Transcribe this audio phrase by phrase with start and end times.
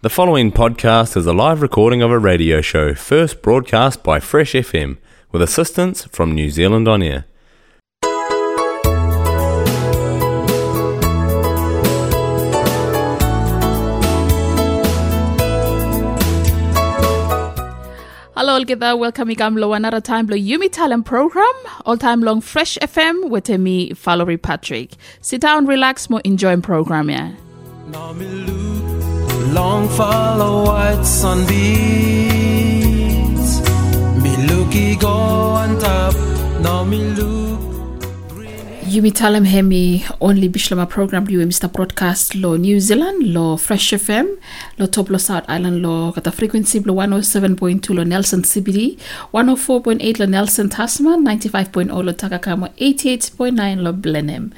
[0.00, 4.52] The following podcast is a live recording of a radio show first broadcast by Fresh
[4.52, 4.98] FM
[5.32, 7.24] with assistance from New Zealand On Air.
[18.36, 18.96] Hello, all together.
[18.96, 21.44] Welcome to another time the Yumi Talem program,
[21.84, 24.92] all time long Fresh FM with me, Valerie Patrick.
[25.22, 27.32] Sit down, relax, more enjoying program, yeah.
[29.52, 31.60] Long follow white sunbeams.
[34.22, 36.14] Me looky go on top.
[36.60, 37.57] Now me look.
[38.88, 39.12] Yumi
[39.44, 41.70] hemi only bishlama program liwe Mr.
[41.70, 44.26] Broadcast lo New Zealand lo Fresh FM
[44.78, 48.96] lo top lo South Island lo kata frequency lo 107.2 lo Nelson CBD
[49.34, 54.52] 104.8 lo Nelson Tasman 95.0 lo Takakama 88.9 lo Blenheim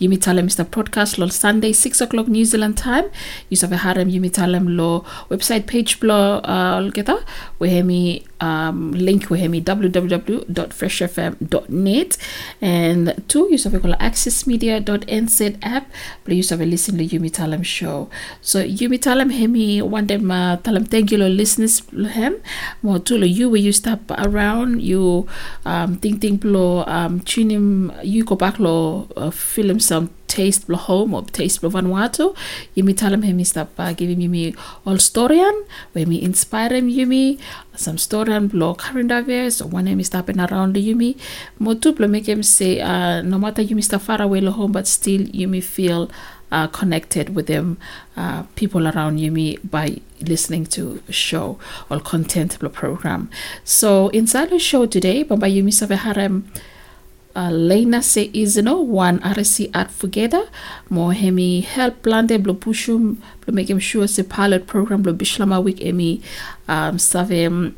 [0.00, 0.64] Yumi Mr.
[0.70, 3.10] Broadcast lo Sunday 6 o'clock New Zealand time
[3.50, 7.18] Yusuf harem Yumi Talem lo website page lo uh, kata
[7.60, 12.18] wehemi um, link wehemi www.freshfm.net
[12.60, 15.90] and two use of a accessmedia.nz app
[16.24, 18.08] but use of a listen to Yumi Talem show.
[18.40, 21.82] So Yumi Talem hemi one day ma talam thank you lo listeners
[22.18, 22.36] hem.
[22.82, 25.26] Mo tulo you where you stop around you
[25.64, 27.22] um think think lo um
[28.02, 32.34] you go back lo uh, film some taste blo home or taste blo Vanuatu.
[32.76, 34.54] Me
[34.86, 37.38] all storian where me inspire him yumi.
[37.76, 41.16] Some storian blo current affairs or one hemi stopping around the yumi.
[41.58, 44.86] Mo tu blo make him say uh, no matter yumi stop far away home but
[44.86, 46.10] still yumi feel
[46.54, 47.76] uh, connected with them
[48.16, 51.58] uh, people around Yumi by listening to show
[51.90, 53.28] or content the program.
[53.64, 56.50] So inside the show today, Bamba Yumi Save Harem
[57.36, 60.48] uh, Lena se izino one RC advocate
[60.90, 65.62] mo hemi help plante blo pushum blo make him sure se pilot program blo bishlama
[65.62, 66.20] week emi
[66.68, 67.74] um, save him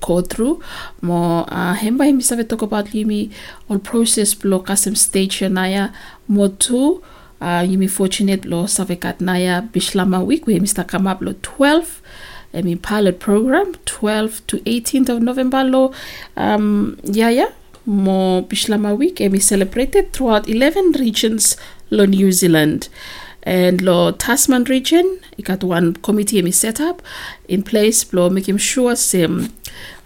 [0.00, 0.62] go through.
[1.00, 3.30] Mo uh, hemba hemi save talk about yumi
[3.68, 5.90] all process blo kasem stage naya.
[6.28, 7.02] Mo tu
[7.40, 10.46] uh, yumi fortunate lo save kat naya bishlama week.
[10.46, 12.00] We mr come up lo 12
[12.54, 15.92] emi pilot program 12 to 18th of November lo
[16.36, 17.52] um yeah yeah
[17.88, 21.56] mo Bishlama week and we celebrated throughout 11 regions
[21.90, 22.88] lo New Zealand
[23.42, 25.20] and lo Tasman region.
[25.38, 27.00] It got one committee and we set up
[27.48, 29.48] in place lo making sure same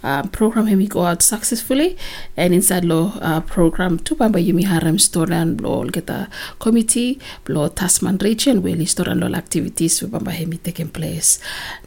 [0.02, 1.96] uh, program hemi go out successfully
[2.36, 7.18] and inside lo uh, program tu bamba yumi harem storan lo get a committee
[7.48, 11.38] lo Tasman region where storan lo activities we bamba hemi taking place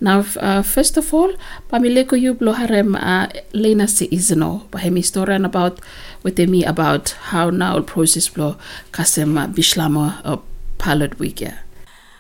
[0.01, 1.31] now uh, first of all
[1.69, 5.79] pamileko you lo harem uh, lena se izno ba hemi storan about
[6.23, 8.57] with me about how now process lo
[8.91, 10.37] kasem uh, bishlama uh,
[10.77, 11.13] pilot.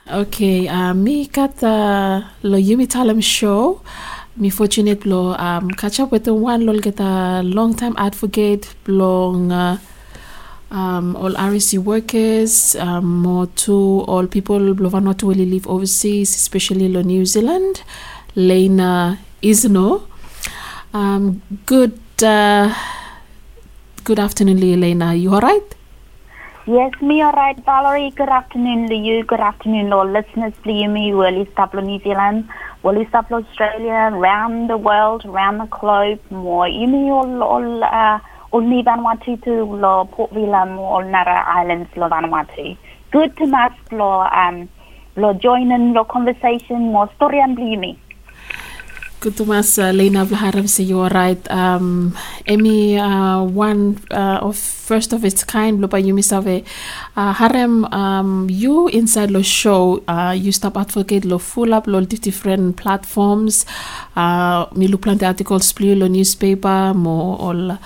[0.07, 3.81] Okay, uh, me uh, lo Yumi Talem show.
[4.37, 9.51] Me fortunate lo um, catch up with one lo get a long time advocate long
[9.51, 9.77] uh,
[10.71, 16.89] um, all RSE workers, um, more to all people blo not really live overseas, especially
[16.89, 17.81] lo New Zealand.
[18.35, 20.07] Lena Isno.
[20.93, 22.73] Um, good uh,
[24.03, 25.13] good afternoon, Lena.
[25.15, 25.63] You all right?
[26.67, 28.11] Yes, me all right, Valerie.
[28.11, 29.23] Good afternoon to you.
[29.23, 32.49] Good afternoon, all listeners you, me, Willie Staplo, New Zealand,
[32.85, 36.67] Willie Staplo, Australia, around the world, around the globe, more.
[36.67, 38.19] You me all, uh,
[38.53, 42.77] ni Vanuatu to lo Port Vila, more Nara Islands, lo Vanuatu.
[43.11, 44.69] Good to mas lo, um,
[45.15, 47.97] lo join in conversation, more story and me.
[49.25, 51.41] Good to uh, Lena Vlaharam say you are right.
[51.49, 52.13] Um,
[52.45, 56.61] Emi uh, one uh, of first of its kind lo pa Yumi Save.
[57.17, 62.01] Uh, harem um, you inside the show uh, you stop advocate lo full up lo
[62.21, 63.65] different platforms.
[64.15, 64.85] Uh, mi
[65.25, 67.79] articles pli lo newspaper mo all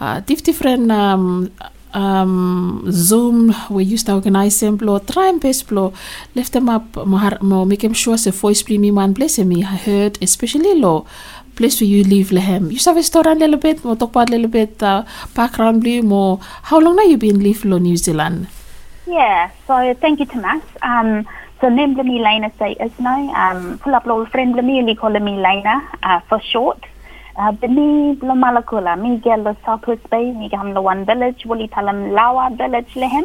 [0.00, 1.52] uh, different um,
[1.94, 5.92] um, Zoom we used to organize them blo try and best blo
[6.34, 6.84] lift them up
[7.64, 11.06] make them sure se voice bli me man bless me I heard especially lo
[11.56, 14.30] place where you live lehem you have a story a little bit mo talk about
[14.30, 15.04] a little bit uh,
[15.34, 16.40] background bli mo
[16.70, 18.48] how long now you been live lo New Zealand
[19.10, 20.62] Yeah, so thank you, Tomas.
[20.82, 21.26] Um,
[21.60, 23.34] so name me Lena say is no.
[23.34, 26.78] Um, pull up little friend me, call me Lena uh, for short.
[27.36, 27.52] Uh,
[28.22, 32.56] lo malakula, mi gel lo Southwest Bay, mi gam lo one village, wali talam Lawa
[32.56, 33.24] village lehem.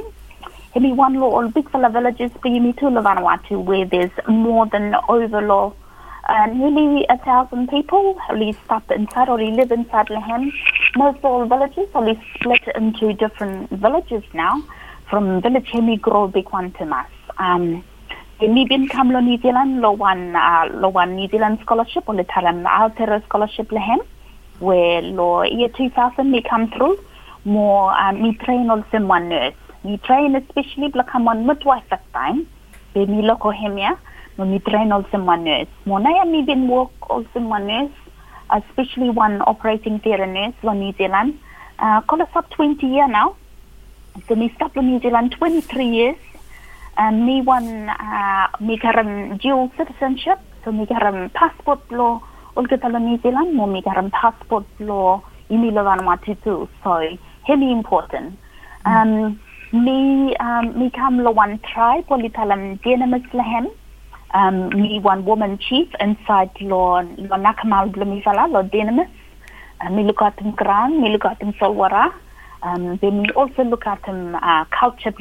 [0.73, 4.95] Hemi one lo all big fella villages, you to lo Vanuatu where there's more than
[5.09, 5.75] over lo
[6.27, 10.51] uh, nearly a thousand people only stop inside or live inside Lehem.
[10.95, 14.63] Most all villages only split into different villages now.
[15.09, 17.05] From village Hemi grow big one to mas.
[17.37, 17.83] Um,
[18.41, 22.11] mi bin kam lo New Zealand lo one uh, lo one New Zealand scholarship o
[22.11, 23.99] le talam Aotearoa scholarship le hem
[24.59, 26.97] where lo year 2000 me come through
[27.45, 29.55] more um, me train also one nurse.
[29.85, 32.45] Me train especially bla come on midwife that time
[32.93, 33.95] be me loko hem ya
[34.38, 35.71] mo me train also one nurse.
[35.85, 37.97] Mo na ya bin work also one nurse
[38.51, 41.39] especially one operating theatre nurse lo New Zealand.
[41.79, 43.38] Uh, call us up 20 year now.
[44.27, 46.17] So me stop lo New Zealand 23 years
[47.12, 52.21] me one uh, me karam dual citizenship so me karam passport lo
[52.56, 57.01] ulkatalo New Zealand mo me karam passport lo imilo Vanuatu too so
[57.44, 58.38] heavy important.
[58.86, 59.39] Um,
[59.74, 60.74] me um,
[65.03, 69.09] one um, woman chief inside lo lo nakamal blumifala lo dynamis
[69.81, 72.13] uh, look at him ground me look at him solwara.
[72.63, 75.12] Um, then we also look at him uh, culture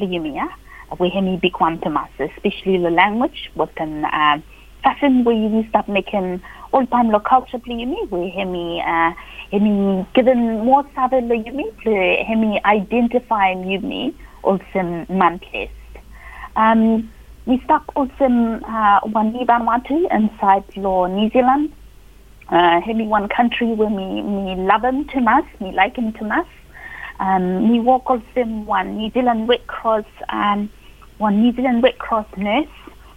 [1.82, 4.40] to us, especially the language, an uh,
[4.82, 6.42] fashion we start making
[6.72, 9.12] all time lo culture me, hemi uh
[9.50, 10.84] hemi given more
[11.20, 11.66] lo yumi,
[12.26, 15.70] hemi identify yumi also man place.
[16.56, 17.10] Um
[17.46, 21.72] we stop also uh one Vanuatu inside lo New Zealand.
[22.48, 26.24] Uh hemi one country where me me love him to us, me like him to
[26.26, 26.46] us.
[27.20, 30.68] Um, me work also one New Zealand Red Cross um,
[31.18, 32.66] one New Zealand Red Cross nurse,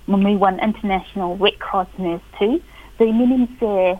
[0.07, 2.61] me one international Red Cross nurse too.
[2.97, 3.95] So means uh,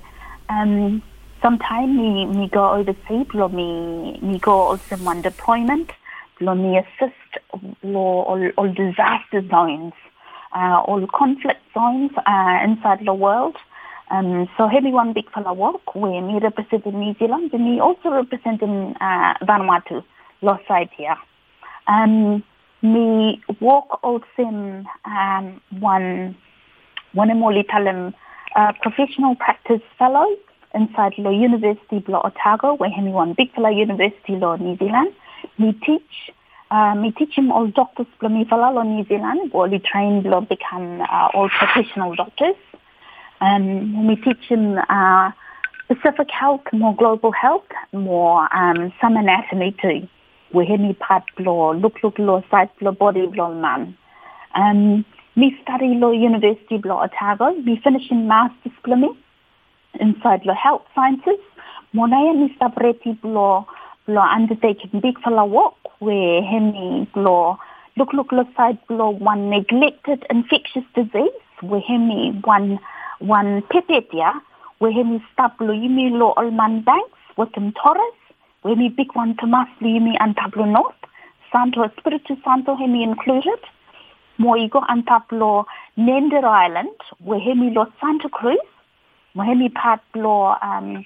[0.49, 1.01] um,
[1.41, 5.91] sometime me me go overseas, lo me me go also one deployment,
[6.39, 7.13] lo me assist
[7.83, 9.93] lo all, disaster zones,
[10.55, 13.55] uh, all conflict zones uh, inside the world.
[14.09, 18.09] Um, so heavy one big fella work where me representing New Zealand and me also
[18.09, 20.03] representing uh, Vanuatu,
[20.41, 21.17] lost side here.
[22.81, 26.37] Me walk also um, one
[27.13, 28.13] one more talam
[28.55, 30.25] uh, professional practice fellow
[30.75, 35.11] inside Law University Law Otago, where he one big fellow University Law New Zealand.
[35.57, 36.31] Me teach
[36.69, 38.05] uh, teach him all doctors
[38.45, 42.55] fellow Law New Zealand, where he train Law become uh, all professional doctors.
[43.41, 45.31] Um, we teach him uh,
[45.87, 50.07] Pacific health, more global health, more um, some anatomy too
[50.53, 53.97] we hemi part law, look look law, site law, body law man.
[54.55, 55.05] Um,
[55.35, 59.15] me study law University law Otago, me finishing master's plumbing
[59.99, 61.39] inside law health sciences.
[61.93, 63.65] Monaya me separate law
[64.07, 65.73] law undertaking big fella work.
[65.99, 67.57] Where hemi law
[67.97, 71.37] look look law side law one neglected infectious disease.
[71.61, 72.79] Where hemi one
[73.19, 73.63] one
[74.13, 74.33] yeah.
[74.79, 78.16] Where hemi stop law yumi law all man banks with them Torres
[78.63, 80.95] Wemi big one Tomas Limi and Pablo North,
[81.51, 83.59] Santo Espiritu Santo hemi included.
[84.39, 85.65] Moigo and Pablo
[85.97, 88.59] Nendö Island, where hemi lo Santa Cruz,
[89.35, 91.05] Mohemi part lo um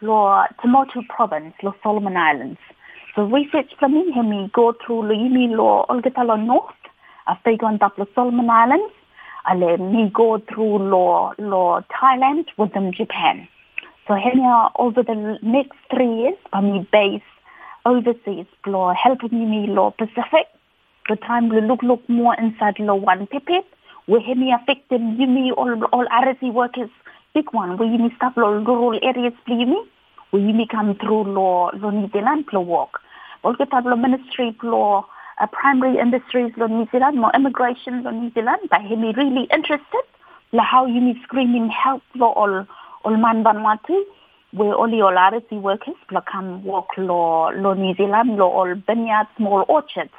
[0.00, 2.60] lo Temotu province, lo Solomon Islands.
[3.14, 6.74] So research for me, hemi go through lo yimi lo Olgatalo North,
[7.26, 8.92] after go on lo Solomon Islands,
[9.48, 13.48] ale me go through lo lo Thailand with them Japan.
[14.06, 17.22] So here we are over the next three years, I'm base
[17.84, 20.46] overseas, law helping me law Pacific.
[21.08, 23.64] The time we look look more inside law one pipit.
[24.06, 26.90] We have me affecting you me all all RSE workers
[27.34, 27.78] big one.
[27.78, 29.82] We me stop law rural areas please me.
[30.30, 33.00] We me come through law law New Zealand law work.
[33.42, 35.04] All get law ministry law
[35.40, 38.68] uh, primary industries law New Zealand, more immigration law New Zealand.
[38.70, 40.04] But he me really interested.
[40.52, 42.66] La how you me screaming help law all
[43.06, 44.02] Ulman Vanuatu,
[44.52, 45.94] where only all RSE workers
[46.30, 50.10] come work lo, lo New Zealand, lo all vineyards, small orchards,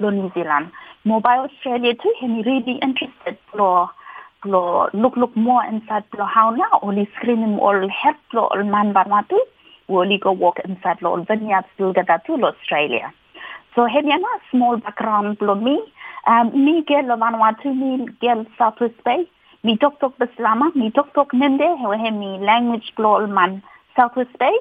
[0.00, 0.70] lo New Zealand.
[1.04, 3.90] Mobile Australia too, him really interested lo,
[4.44, 9.38] lo look look more inside lo how now, only screening all help lo Ulman Vanuatu,
[9.88, 13.12] we only go walk inside all vineyards, lo to Australia.
[13.74, 15.80] So you a small background lo me,
[16.26, 19.28] um, me girl Vanuatu, me girl Southwest Bay,
[19.80, 21.66] tok tok beslama, mi tok tok nende,
[22.02, 23.62] he mi language global man
[23.96, 24.52] Southwest Bay.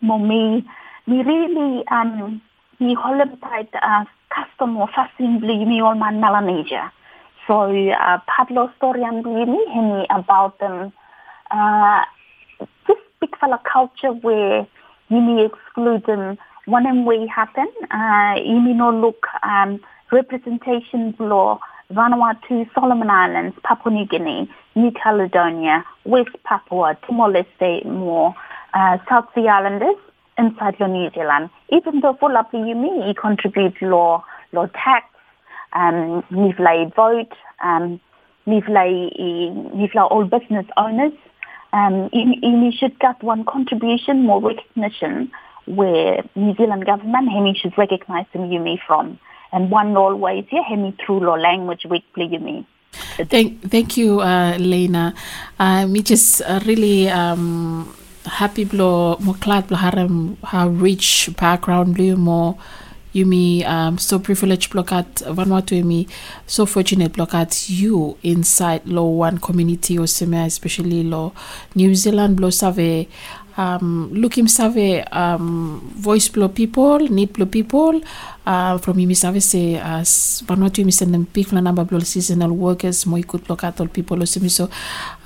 [0.00, 0.64] Mo mi
[1.06, 2.40] really, um,
[2.80, 6.92] mi holem uh, custom or fasting bli mi all man Melanesia.
[7.46, 10.92] So, uh, Pablo Storian bli mi, mi about them,
[11.50, 12.04] uh,
[12.86, 14.66] this big fella culture where
[15.08, 19.80] you may exclude them one and way happen, uh, you may not look, um,
[20.12, 21.58] representation law,
[21.92, 28.34] Vanuatu, Solomon Islands, Papua New Guinea, New Caledonia, West Papua, Timor-Leste, more
[28.74, 29.96] uh, South Sea Islanders,
[30.36, 31.48] inside your New Zealand.
[31.70, 35.06] Even though for Lapi Yumi, he contribute law, law tax,
[35.72, 37.32] um, niflay vote,
[37.64, 37.98] um,
[38.46, 39.10] niflay,
[39.74, 41.12] niflay all business owners.
[41.72, 45.30] Um, you should get one contribution, more recognition,
[45.66, 49.18] where New Zealand government, hemi should recognize them you from.
[49.52, 52.66] And one always, yeah, hemi through law language week, you me.
[52.92, 55.14] Thank, thank you, uh, Lena.
[55.58, 57.94] Um, it is uh, really um,
[58.28, 62.58] happy blo mo glad blo harem how rich background blue mo
[63.14, 66.08] Yumi um, so privileged block at Vanuatu Yumi
[66.46, 71.32] so fortunate block at you inside law one community or semi especially law
[71.74, 73.08] New Zealand blow save
[73.58, 78.00] um, looking save um, voice blow people need blow people.
[78.46, 83.04] Uh, from Yumi save say as Vanuatu Yumi send them big number blow seasonal workers
[83.04, 84.70] good block at all people semi so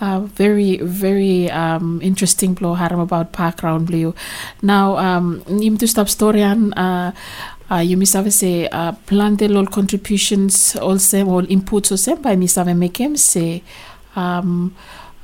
[0.00, 4.12] uh, very very um, interesting blow haram about background blue
[4.60, 5.40] now um,
[5.78, 7.12] to stop story and uh,
[7.70, 13.16] uh, you misave se uh, plante lol contributions also all inputs also by misave mekem
[13.16, 13.62] se
[14.16, 14.74] um,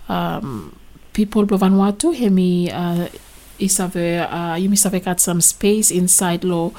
[0.09, 0.73] um,
[1.19, 3.07] people of Vanuatu hemi uh,
[3.59, 6.71] isave uh, you misave got some space inside law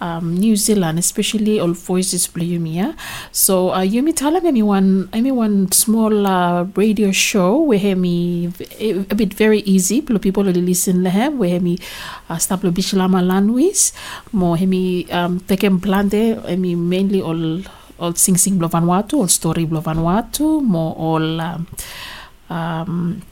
[0.00, 2.94] um, New Zealand, especially all voices Yumi.
[3.32, 8.52] So uh, Yumi tell me one, I mean one small uh, radio show where me
[8.80, 10.02] a bit very easy.
[10.02, 11.78] People only listen lehem where me
[12.28, 13.92] uh, stop lo bishlama language.
[14.32, 16.38] Mo hemi um teken plante.
[16.46, 17.62] I mean mainly all
[17.98, 21.66] all sing sing blo Vanuatu, all story blo Vanuatu, mo all um,
[22.50, 23.22] um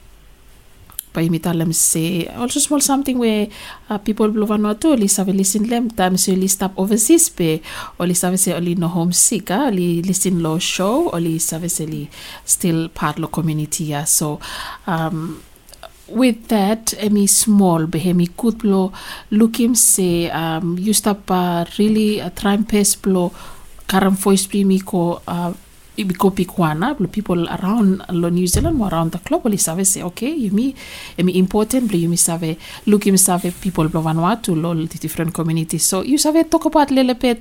[1.15, 2.05] paimitalem se
[2.35, 3.47] also small something where
[3.89, 7.49] uh, people blo Vanuatu li save listen lem tam se li stop overseas pe
[7.99, 11.69] o li save se oli no homesick ah li listen lo show o li save
[11.69, 12.03] se li
[12.45, 14.39] still part lo community ya so
[14.87, 15.37] um,
[16.07, 18.91] with that emi small behemi kut blo
[19.31, 23.31] lookim se um, you stop uh, really uh, try pes blo
[23.87, 25.51] karam voice primi ko uh,
[26.03, 30.03] biko pikwana blo people around lo New Zealand mo around the globe li save se
[30.03, 30.75] okay yumi
[31.17, 35.83] emi important blo yumi save look yumi save people blo Vanuatu lo the different communities
[35.85, 37.39] so you save talk about a little bit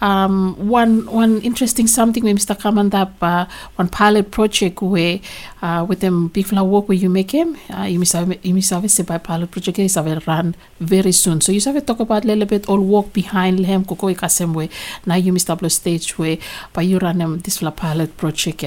[0.00, 2.54] um, one one interesting something we Mr.
[2.56, 3.46] Kamandap uh,
[3.76, 5.18] one pilot project where
[5.62, 8.88] uh, with them big flower work where you make him uh, you save you save
[8.90, 12.26] se by pilot project is save run very soon so you save talk about a
[12.28, 14.68] little bit all work behind him koko ikasem way
[15.06, 15.56] now you Mr.
[15.70, 16.38] stage where
[16.72, 18.62] by you run them this flower project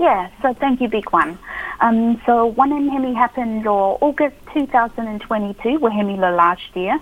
[0.00, 0.30] yeah?
[0.40, 1.38] So thank you, Big One.
[1.80, 6.98] Um, so one in Hemi happened on August 2022, where Hemi last year.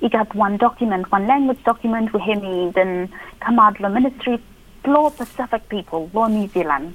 [0.00, 3.08] He got one document, one language document, where Hemi then
[3.38, 4.42] come out the ministry,
[4.84, 6.94] law Pacific people, law New Zealand.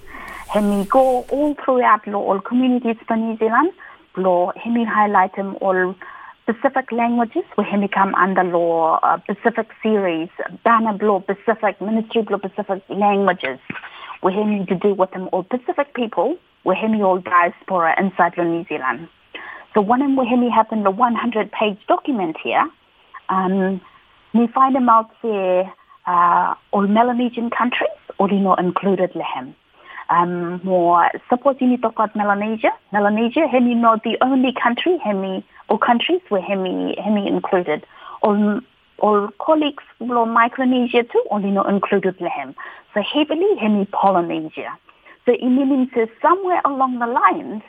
[0.50, 3.72] Hemi go all throughout law, all communities for New Zealand,
[4.17, 5.96] law Hemi highlight them all
[6.45, 7.43] Pacific languages
[7.87, 10.29] come under law, uh, Pacific series,
[10.63, 13.57] banner law, Pacific, Ministry law, Pacific languages,
[14.45, 16.37] need to do with them all Pacific people,
[16.75, 19.07] he all diaspora inside New Zealand.
[19.73, 22.69] So one where he happened the 100 page document here,
[23.29, 23.81] um,
[24.35, 25.73] we find them out there,
[26.05, 29.55] uh, all Melanesian countries, or you know, included Lehem.
[30.09, 36.21] Um, more, supporting talk about Melanesia, Melanesia, Hemi not the only country, Hemi or countries
[36.29, 37.85] where Hemi, Hemi included,
[38.21, 38.62] or,
[39.00, 42.53] or colleagues from Micronesia too, only not included Lehem.
[42.93, 44.77] So heavily Hemi Polynesia.
[45.25, 45.89] So it means
[46.21, 47.63] somewhere along the lines,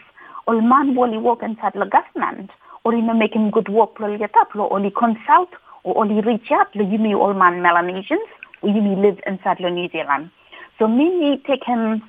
[0.47, 2.50] or man wali work inside the government,
[2.85, 4.14] or you know making good work lo
[4.55, 5.49] lo only consult
[5.85, 8.28] or only reach out lo you all man Melanesians,
[8.61, 10.31] or you live inside New Zealand.
[10.78, 12.02] So many take him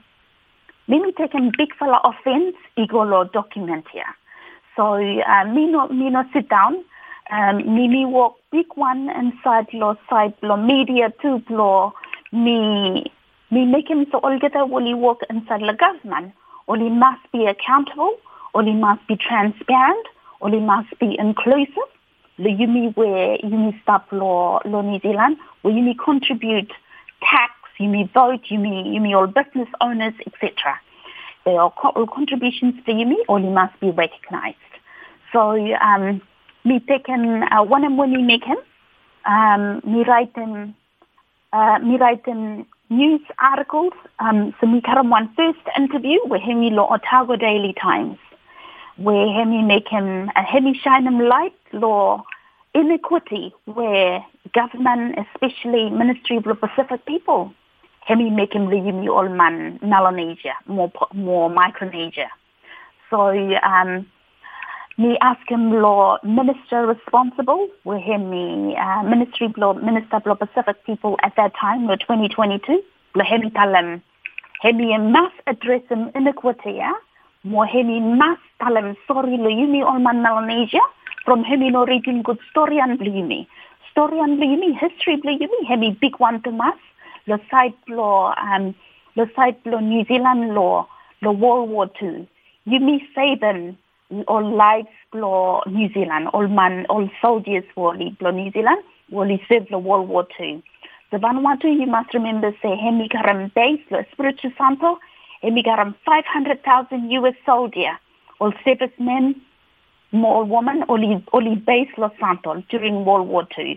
[1.17, 4.15] take him big fella offense, ego lo document here.
[4.75, 6.83] So uh, me no me no sit down.
[7.29, 11.91] Um, me walk big one inside law side law media too law
[12.31, 13.11] me
[13.51, 16.33] me make him so will he work inside the government
[16.79, 18.15] he must be accountable
[18.63, 20.05] he must be transparent
[20.51, 21.89] he must be inclusive.
[22.37, 26.71] The you me where you me stop law law New Zealand where you me contribute
[27.21, 30.79] tax, you may vote, you may, you me all business owners, etc.
[31.45, 34.57] They are all contributions for you me or you must be recognized.
[35.31, 36.21] So um,
[36.65, 38.57] me taken uh, one and we make him,
[39.25, 40.75] um, me write them,
[41.53, 43.93] uh, me write them news articles.
[44.19, 48.17] Um, so me cut him one first interview with him law Otago Daily Times,
[48.97, 52.23] where him make him, uh, him shine him light law
[52.73, 57.53] inequity where government, especially Ministry of the Pacific people,
[58.07, 62.29] him make him leave all man Melanesia, more more Micronesia.
[63.09, 63.31] So
[63.63, 64.05] um,
[64.97, 70.85] me ask him law minister responsible, we him me uh, ministry law minister law Pacific
[70.85, 72.81] people at that time, the 2022,
[73.15, 74.01] lo hemi talam,
[74.61, 76.93] hemi mass address him iniquity, yeah?
[77.43, 80.81] mo hemi mass talam sorry lo yumi all man Melanesia,
[81.25, 83.47] from hemi no reading good story and yumi.
[83.91, 86.77] Story and yumi, history yumi, hemi big one to mass,
[87.27, 88.73] lo site law, um,
[89.15, 90.87] the site law New Zealand law,
[91.21, 92.27] the World War Two.
[92.67, 93.77] Yumi say them
[94.27, 99.67] all lives law New Zealand, all man, all soldiers were blo New Zealand, will serve
[99.69, 100.61] the World War Two.
[101.11, 104.99] The Vanuatu, you must remember, say, hemi karam base, lo Espiritu Santo,
[105.41, 107.97] hemi karam 500,000 US soldier,
[108.39, 109.41] all servicemen,
[110.11, 113.75] more women, only, only base Los Santos during World War Two.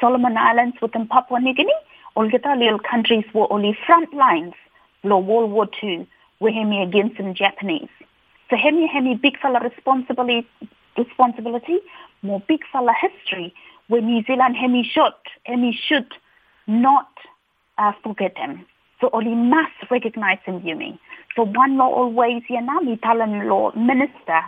[0.00, 1.72] Solomon Islands within Papua New Guinea,
[2.16, 4.54] little countries were only front lines,
[5.02, 6.06] blo World War Two,
[6.40, 7.88] were hemi against the Japanese.
[8.50, 10.46] So hemi hemi big fella responsibility,
[10.96, 11.78] responsibility,
[12.22, 13.54] more big fella history,
[13.88, 15.14] where New Zealand hemi should,
[15.44, 16.12] hemi should
[16.66, 17.08] not
[17.78, 18.66] uh, forget him.
[19.00, 20.98] So only must recognize him, mean.
[21.34, 24.42] So one law always, you know, me tell him law minister.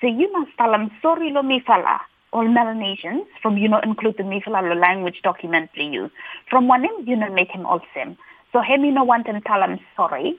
[0.00, 2.00] So you must tell him, sorry lo mi fella,
[2.34, 6.10] all Melanesians, from, you know, include the Mifala language document, please.
[6.50, 8.18] From one him, you know, make him all same.
[8.52, 10.36] So him, you know, want him tell him sorry.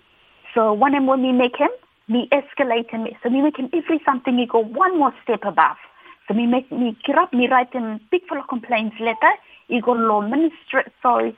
[0.54, 1.70] So one him when we make him,
[2.08, 3.08] me escalate him.
[3.24, 5.78] So me make him every something he go one more step above.
[6.28, 9.34] So me make me get up, me write him big full of complaints letter.
[9.68, 11.36] He go law ministry, sorry,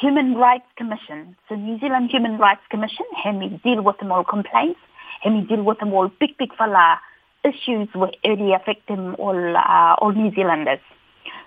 [0.00, 1.36] Human Rights Commission.
[1.48, 4.80] So New Zealand Human Rights Commission, him me deal with them all complaints.
[5.22, 6.98] Him deal with them all big big fella
[7.44, 10.80] issues where really affect them all uh, New Zealanders.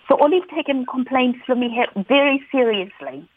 [0.08, 3.28] So all he've taken complaints from me very seriously.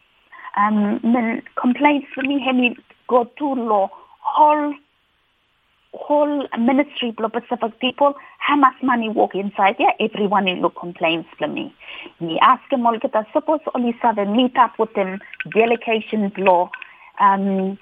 [0.57, 2.77] Um, complaints from me, he
[3.09, 3.91] go to law
[4.21, 4.75] whole
[5.93, 9.93] whole ministry of Pacific people, how much money walk inside there?
[9.99, 11.75] Everyone in look complaints to me.
[12.21, 12.99] Me ask him all
[13.33, 15.19] suppose only seven meet up with them
[15.53, 16.71] delegation law
[17.19, 17.79] um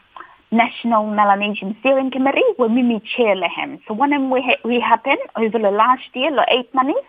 [0.51, 3.81] National Melanesian Steering Committee where me me chair him.
[3.87, 7.09] So when we we happen over the last year, like eight months,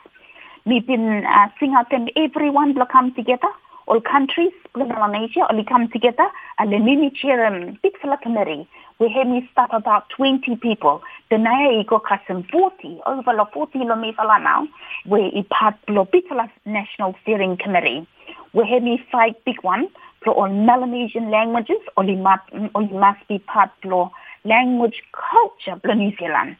[0.65, 3.49] we've been uh, sing out them everyone will come together
[3.87, 6.27] all countries, Melanesia, only come together
[6.59, 11.01] and then me chair um, big fella committee we had me start about 20 people.
[11.31, 14.67] The naya iko kasem 40, over la 40 lo mi fala now,
[15.05, 18.05] we part lo pitala National Steering Committee.
[18.53, 19.87] We had me fight big one
[20.23, 22.43] for all Melanesian languages, or you must,
[22.75, 24.11] or you must be part lo
[24.45, 26.57] language culture lo New Zealand.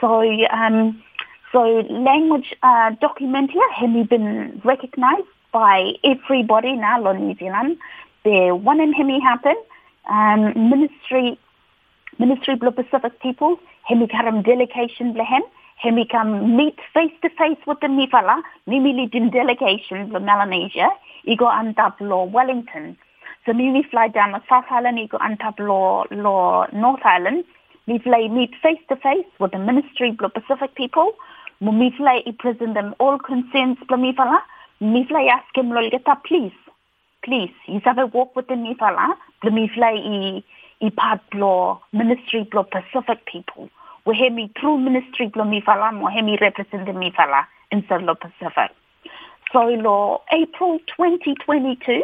[0.00, 1.02] So, um,
[1.52, 7.78] so language uh, document here have been recognized by everybody now lo New Zealand.
[8.24, 9.62] The one in Hemi happened.
[10.08, 11.38] Um, ministry
[12.18, 15.42] Ministry of Pacific people, hemi karam delegation blehem,
[15.76, 20.88] hemi kam meet face to face with the Mifala, mimi din delegation of Melanesia,
[21.24, 22.96] ego antap law Wellington.
[23.44, 27.44] So me fly down the South Island, ego antap law law North Island,
[27.86, 31.12] me fly meet face to face with the Ministry of Pacific people,
[31.60, 34.40] me fly present them all concerns bla Mifala,
[34.80, 36.56] me fly ask him lol get up please,
[37.22, 40.42] please, you have a walk with the Mifala, the fly
[40.82, 43.70] i part blo ministry blo Pacific people.
[44.06, 47.46] We have me through ministry blo mi fala mo have me represent the mi fala
[47.72, 48.70] instead lo Pacific.
[49.52, 52.02] So lo April 2022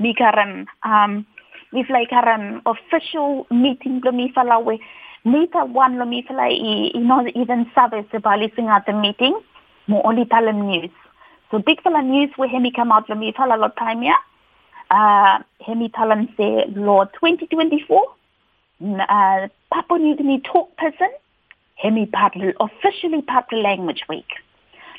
[0.00, 1.24] mi karam um
[1.72, 4.80] mi karam official meeting blo mi fala we
[5.24, 9.34] Nita one lo i, i not even service about listening at the meeting
[9.88, 10.90] mo only talam news.
[11.50, 14.14] So big fala news we have me come out lo mi fala lo time ya
[14.90, 15.90] uh, hemi
[16.36, 18.16] se law 2024
[18.78, 21.08] Papua New Guinea talk person
[21.76, 24.28] hemi part officially part language week.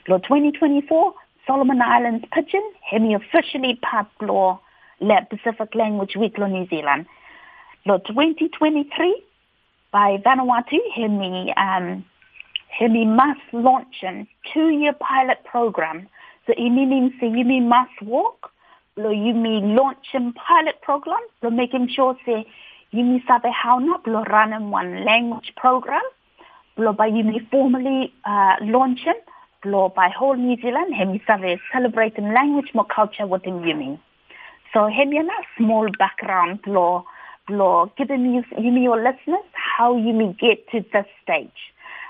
[0.08, 1.14] Law 2024
[1.46, 4.60] Solomon Islands pidgin hemi officially part law
[5.30, 7.06] Pacific language week law New Zealand.
[7.86, 9.24] Law 2023
[9.92, 12.04] by Vanuatu hemi um,
[12.70, 16.08] hemi must launch a two-year pilot program.
[16.48, 18.52] So means you mean must walk?
[18.96, 21.20] Lo yumi launch a pilot program?
[21.44, 22.48] Lo making sure say
[22.94, 26.04] yumi sabe how not lo run in one language program.
[26.78, 29.20] Lo by yumi formally uh, launching
[29.66, 30.94] lo by whole New Zealand.
[30.94, 34.00] Hemi sabe celebrating language more culture within yumi
[34.74, 35.24] so hemi a
[35.58, 37.06] small background lo
[37.50, 41.62] lo giving you yumi your listeners how yumi get to this stage.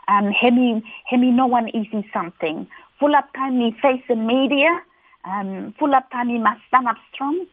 [0.07, 2.67] Um hemi hemi no one easy something?
[2.99, 4.81] Full up time me face the media.
[5.25, 7.45] Um, full of time you must stand up strong.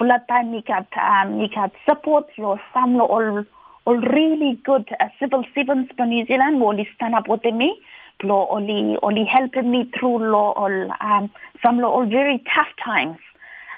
[0.00, 3.44] You got um, got support your some all
[3.84, 7.78] all really good uh, civil servants from New Zealand will stand up with me.
[8.22, 11.30] Lo oli oli helping me through lo all um,
[11.62, 13.18] some lo all very tough times.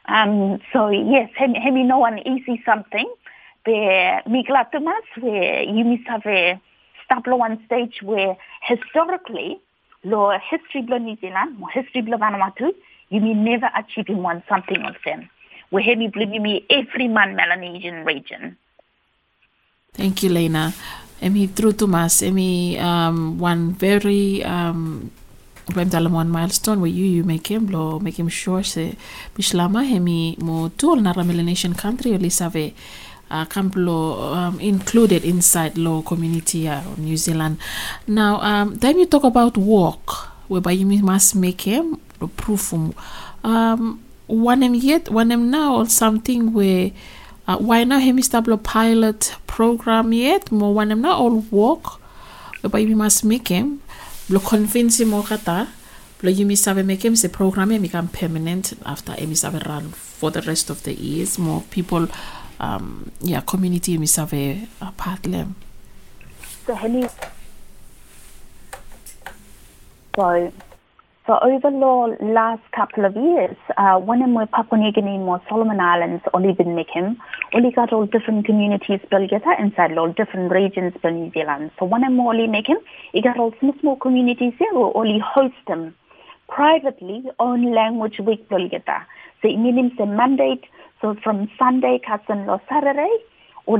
[0.07, 3.13] Um, so yes, hemi, hemi no one easy something.
[3.65, 6.61] Be mi glad mas where you must have a
[7.05, 9.59] stable one stage where historically
[10.05, 12.71] lo history blo New Zealand, mo history blo Vanuatu,
[13.09, 15.29] you may never achieve in one something of them.
[15.73, 18.57] We blo me every man Melanesian region.
[19.95, 20.73] Thank you, Lena.
[21.23, 25.11] Emi through to mas, emi um, one very um,
[25.75, 28.97] one milestone where you you make him lo make him sure se
[29.35, 32.75] bishlama hemi mo tuol na Melanesian country oli save
[33.31, 37.57] uh, camp law um, included inside law community uh, New Zealand.
[38.07, 41.97] Now, um, then you talk about work, whereby you must make him
[42.37, 42.75] proof
[43.43, 46.93] um, one him yet, one him now, something where
[47.47, 52.01] uh, why not him establish pilot program yet, more one him now all work,
[52.63, 53.83] whereby you must make him
[54.29, 55.69] lo convince mo kata
[56.23, 60.41] lo yumi sabe make him se program become permanent after emi sabe run for the
[60.43, 61.39] rest of the years.
[61.39, 62.09] More people
[62.61, 65.57] um yeah community yumi sabe a part lem
[66.67, 67.09] so Henny
[70.15, 70.53] so
[71.25, 76.25] so over the last couple of years, uh, I'm Papua New Guinea or Solomon Islands,
[76.35, 77.17] or even Nikim,
[77.55, 81.71] only got all different communities built together inside all different regions of New Zealand.
[81.79, 82.75] So when I'm only Nikim,
[83.13, 85.95] you got all small, small communities there, or only host them
[86.49, 89.07] privately on language week built together.
[89.43, 90.65] So it means the mandate,
[91.01, 93.17] so from Sunday, Kasan, or Saturday,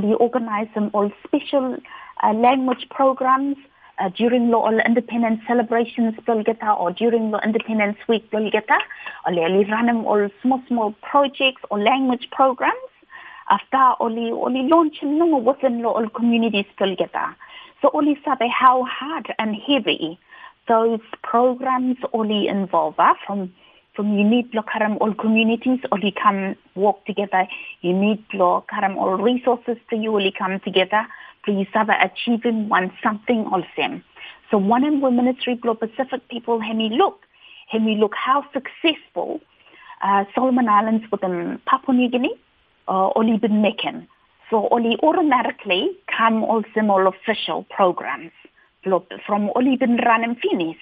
[0.01, 1.75] you organize them all special
[2.23, 3.57] uh, language programs,
[3.99, 10.29] uh, during all independence celebrations Bulgata or during the independence week or really running all
[10.41, 12.89] small small projects or language programs.
[13.49, 14.31] After only
[14.63, 17.35] launching no within lo all communities Bulgata
[17.83, 20.17] so only sabe how hard and heavy
[20.69, 23.53] those programs only involve uh, from
[23.93, 27.47] from you need karam all communities only come work together.
[27.81, 28.23] You need
[28.71, 31.05] karam all resources to you only come together
[31.43, 34.03] please have achieving one something of them.
[34.49, 37.21] So one in women ministry Globe Pacific people me look,
[37.73, 39.41] me look how successful
[40.03, 42.33] uh, Solomon Islands with them Papua New Guinea
[42.87, 44.07] uh, only been making.
[44.49, 48.31] So only automatically come also all official programs
[49.25, 50.75] from only been running finis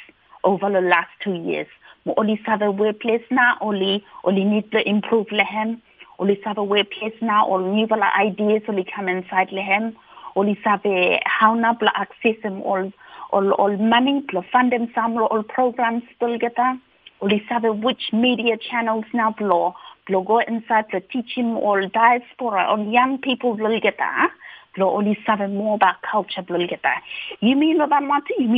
[0.43, 1.67] over the last two years.
[2.05, 5.81] Mo only have a workplace now, only only need to improve lehem.
[6.19, 9.95] Only have a workplace now, or new ideas only come inside lehem
[10.35, 12.91] o li save hauna bla access em all
[13.31, 16.77] all all money bla fund them some all programs still get that
[17.21, 19.73] o li save which media channels now bla
[20.07, 24.31] bla go inside to teach him all diaspora on young people will get that
[24.75, 27.01] bla o li save more about culture will get that
[27.39, 27.77] you mean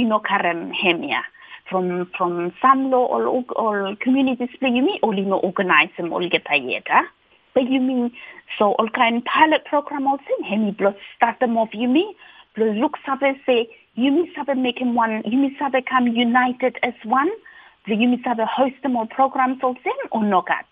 [0.09, 1.23] no karen hemia.
[1.69, 6.43] From from some law or or communities you mean only no organize them all get
[6.49, 7.03] that yet huh?
[7.53, 8.11] But you mean
[8.57, 10.23] so all kind pilot program also?
[10.49, 12.13] Hemi plus start them off you mean?
[12.55, 16.77] Plus look sabe say you mean sabe make him one you mean sabe come united
[16.83, 17.31] as one?
[17.85, 20.65] Do you mean sabe host them all programs also or no got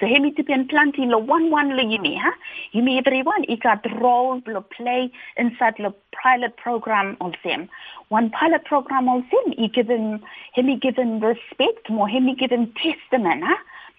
[0.00, 2.32] so hemi to be plenty lo one one lo you mean huh?
[2.72, 7.68] You mean everyone he got role lo play inside the pilot program also.
[8.08, 10.22] One pilot program also he given
[10.54, 13.56] hemi given respect more hemi given testament huh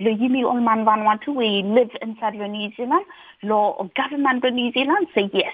[0.10, 3.06] yimi on man Vanuatu, we live inside of New Zealand,
[3.44, 5.54] lo government of New Zealand say yes.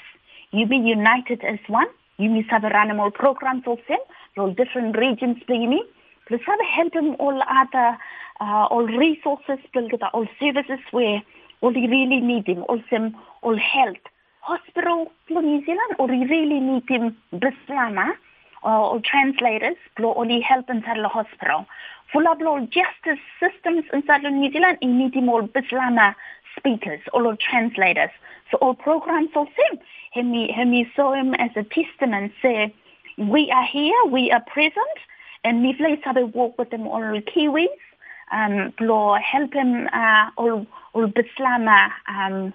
[0.51, 1.87] You be united as one.
[2.17, 3.97] You may have animal programs also,
[4.37, 5.79] lo different regions yumi.
[6.27, 7.97] Plus have help them all other
[8.39, 11.21] uh, all resources, build all services where
[11.61, 13.97] all you really need them, also all health.
[14.41, 18.13] Hospital for New Zealand, or you really need them or,
[18.63, 21.65] or translators, or only help inside the hospital
[22.11, 22.27] full
[22.61, 26.15] justice systems inside of New Zealand, you need more Bislama
[26.57, 28.09] speakers, all translators.
[28.51, 29.79] So all programs all same.
[30.11, 32.73] Hemi, hemi saw him as a testament, say,
[33.17, 34.97] we are here, we are present,
[35.43, 37.67] and me place have work with them all Kiwis,
[38.31, 38.73] um,
[39.21, 42.53] help him uh, all, all Bislama, um,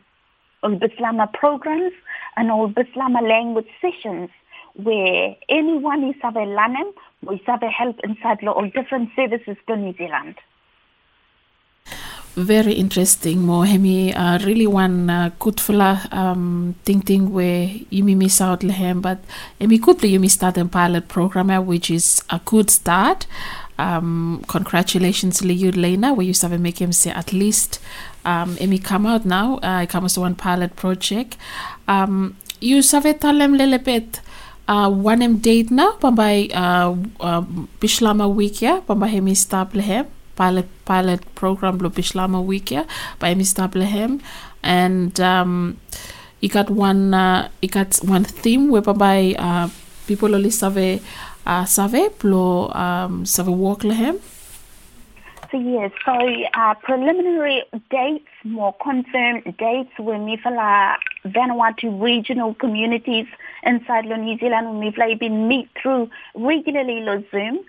[0.62, 1.92] all Bislama programs
[2.36, 4.30] and all Bislama language sessions
[4.74, 9.76] where anyone is have a learning, we have a help inside all different services to
[9.76, 10.36] New Zealand.
[12.34, 14.16] Very interesting, Mohemi.
[14.16, 15.60] Uh, really one uh, good
[16.12, 19.18] um, thing thing where you miss out lehem, but
[19.60, 23.26] emi good you start a pilot program which is a good start.
[23.78, 27.80] Um, congratulations to you, Lena, where you have make him say at least
[28.24, 29.58] um, emi come out now.
[29.58, 31.36] Uh, it comes to one pilot project.
[31.86, 34.31] Um, you have a talem lelebet uh,
[34.68, 37.42] one em date na pambai uh, uh,
[37.80, 38.26] Bishlama
[38.62, 42.84] ya pambai hemi staplehem pilot pilot program lo Bishlama week ya
[43.18, 44.20] by hemi staplehem
[44.62, 45.76] and um,
[46.48, 49.68] got one uh, got one theme whereby uh,
[50.06, 51.02] people only save
[51.46, 54.18] uh, save plo um, save walk lehem
[55.52, 56.12] So yes, so
[56.54, 63.26] uh, preliminary dates, more confirmed dates when we feel uh, Vanuatu regional communities
[63.62, 67.60] inside New Zealand when been meet through regularly lo Zoom.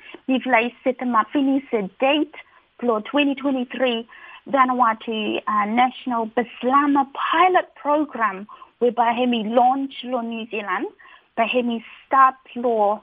[0.46, 2.34] Like, set them up, finish a date
[2.80, 4.08] for 2023
[4.48, 8.48] Vanuatu uh, National Bislama pilot program
[8.80, 10.88] whereby hemi launch lo New Zealand,
[11.36, 13.02] by hemi start lo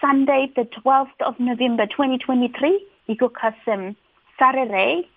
[0.00, 3.96] Sunday the 12th of November 2023 Iko Kasim
[4.38, 5.08] Saturday,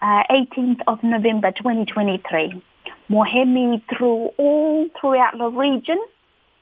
[0.00, 2.62] uh, 18th of November 2023.
[3.10, 5.98] Mohemi through all throughout the region,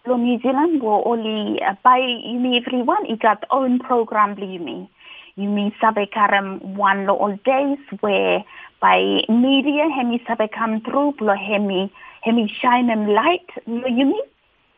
[0.07, 4.89] New Zealand, will only uh, by Yumi everyone, you got own program Yumi.
[5.37, 8.43] Yumi sabe karam one lo all days where
[8.81, 14.19] by media hemi sabe come through, lo hemi hemi shine them light lo Yumi.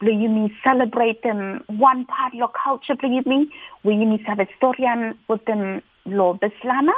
[0.03, 3.47] Lo Yumi celebrate them one part lo culture lo Yumi.
[3.85, 6.93] We Yumi sabe historian with them lo Bislama,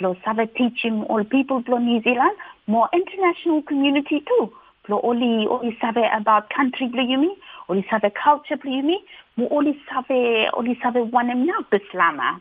[0.00, 4.52] lo sabe teaching all people lo New Zealand, more international community too.
[4.88, 7.30] Lo oli oli sabe about country lo yumi,
[7.68, 8.98] oli sabe culture lo yumi,
[9.36, 12.40] mo oli sabe oli sabe one em now Bislama.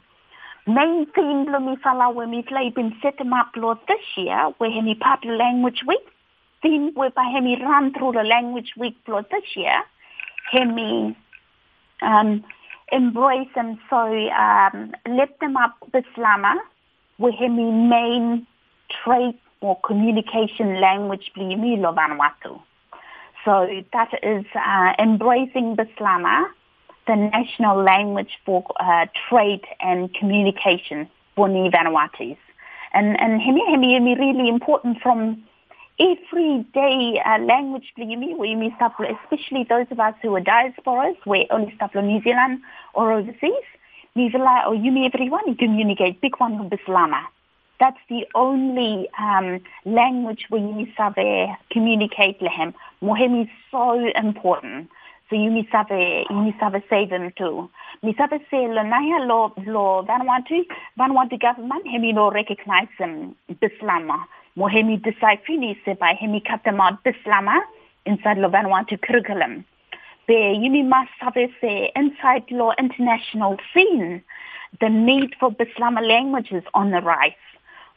[0.68, 4.54] Main theme lo mi fala when mi play been set them up lo this year,
[4.58, 6.06] where hemi popular language week.
[6.62, 9.84] Theme we whereby hemi run through the language week lo this year.
[10.52, 11.16] Hemi
[12.02, 12.44] um,
[12.92, 13.98] embrace them so
[14.30, 16.56] um, lift them up The Bislama
[17.18, 17.56] with him
[17.90, 18.46] main
[19.04, 22.62] trade or communication language blimi lo Vanuatu.
[23.44, 26.46] So that is uh, embracing Bislama,
[27.08, 32.38] the national language for uh, trade and communication for Ni Vanuatus.
[32.94, 35.44] And and hemi hemi hemi really important from
[36.00, 41.48] everyday uh, language blimi we miss saplo especially those of us who are diasporas we
[41.52, 42.60] only saplo New Zealand
[42.94, 43.68] or overseas.
[44.16, 46.22] Ni vela or yumi everyone you communicate.
[46.22, 47.24] Big one with Bislama
[47.80, 54.90] that's the only um, language where you sabe communicate lehem mohem is so important.
[55.30, 57.70] So you sabe you sabe say them too.
[58.04, 60.64] Mi sabe say lo naya lo lo Vanuatu
[60.98, 64.26] Vanuatu government hemi no recognize them Bislama
[64.56, 67.62] mo hemi decide fini se by hemi katama bislama
[68.06, 69.66] inside lo Vanuatu curriculum.
[70.28, 71.08] Be yumi mas
[71.96, 74.24] inside lo international scene,
[74.80, 77.34] the need for Bislama languages on the rise.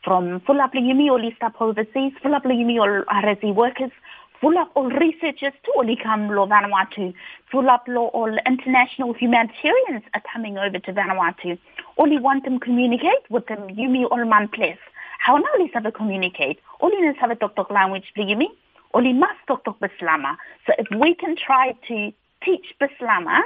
[0.05, 1.09] From full up yumi
[1.41, 3.93] up overseas, full up yumi or RSE workers,
[4.41, 7.15] full up all researchers to only come lo Vanuatu,
[7.51, 11.59] full up lo all international humanitarians are coming over to Vanuatu.
[11.97, 14.79] Only want them communicate with them yumi all man place.
[15.19, 16.59] How now li sabe communicate?
[16.81, 18.49] Only na sabe tok tok language bligi mi?
[18.95, 20.37] Only must tok tok Bislama.
[20.67, 22.13] So if we can try to
[22.45, 23.43] teach Bislama,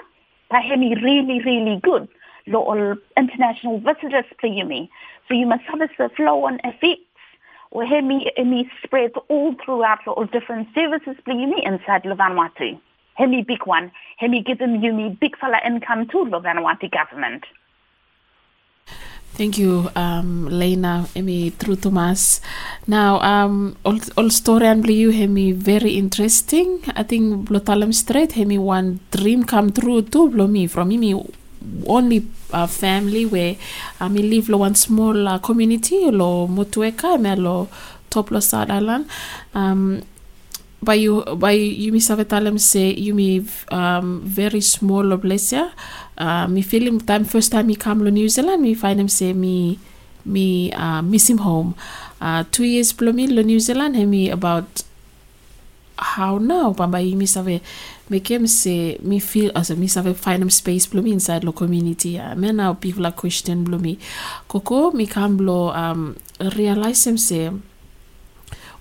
[0.51, 2.09] pahemi really, really good.
[2.47, 4.91] Lo international visitors bligi mi.
[5.27, 7.09] So you must have the flow on effects.
[7.71, 12.79] Or hemi, hemi spread all throughout all different services bligi mi inside Vanuatu.
[13.15, 13.91] Hemi big one.
[14.19, 17.45] Hemi give them you me big fella income to Vanuatu government.
[19.35, 22.41] Thank you, um, Lena, Emi True Thomas.
[22.87, 26.83] Now, um, all, all story and you, Hemi, very interesting.
[26.95, 31.15] I think Blotalam Straight, Hemi, one dream come true too, blow me from me
[31.87, 33.57] only uh, family where
[34.01, 37.69] I um, live lo one small uh, community lo Motueka, me lo
[38.11, 39.09] top lo South Island.
[39.55, 40.03] Um,
[40.83, 45.73] by you by you mi say you mi um, very small lo blessia.
[46.23, 49.11] Uh, mi feel him time first time he come to New Zealand, me find him
[49.11, 49.79] say me
[50.25, 51.75] me uh, miss him home.
[52.21, 54.87] Uh, two years below me to New Zealand, he me about
[55.99, 57.61] how now, but by me save
[58.09, 61.43] make him say me feel as a me save find him space below me inside
[61.43, 62.19] the community.
[62.19, 63.99] Uh, me now people are question below me.
[64.47, 66.17] Coco me come below um
[66.55, 67.51] realize him say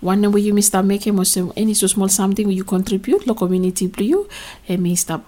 [0.02, 4.04] one way you start making or any so small something you contribute the community to
[4.04, 4.28] you.
[4.68, 5.22] And may uh, start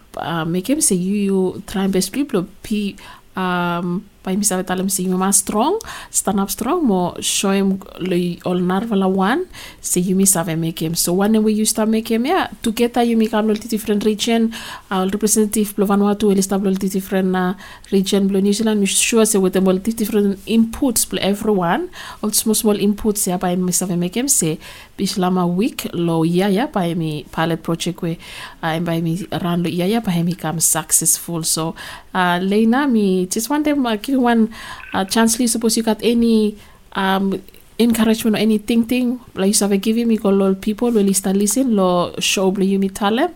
[4.25, 4.89] uh, make him say you you try best people p um by mi save talam
[4.89, 9.45] si ma strong stand up strong mo show him le ol narvala one
[9.81, 13.29] se yumi save make him so when we used to make him yeah together yumi
[13.29, 14.53] kam lo different region
[14.91, 17.53] uh, representative blo Vanuatu el stablo different uh,
[17.91, 21.89] region blo New Zealand mi sure se with them different inputs blo everyone
[22.21, 24.57] all small small inputs ya by mi save make him se
[24.97, 28.17] bislama week lo ya ya by mi pilot project we
[28.61, 31.75] uh, by mi ran lo ya ya by mi kam successful so
[32.13, 34.53] uh, Lena me just want them uh, give one
[34.93, 36.55] uh, chance suppose you got any
[36.93, 37.41] um,
[37.79, 42.13] encouragement or anything thing like you have given me all people will start listen lo
[42.19, 43.33] show bli you talem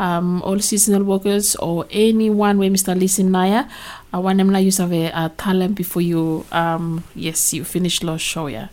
[0.00, 2.98] um, all seasonal workers or anyone where Mr.
[2.98, 3.66] Listen Naya,
[4.12, 8.46] I want them you have a, talent before you um yes you finish lo show
[8.46, 8.68] yeah.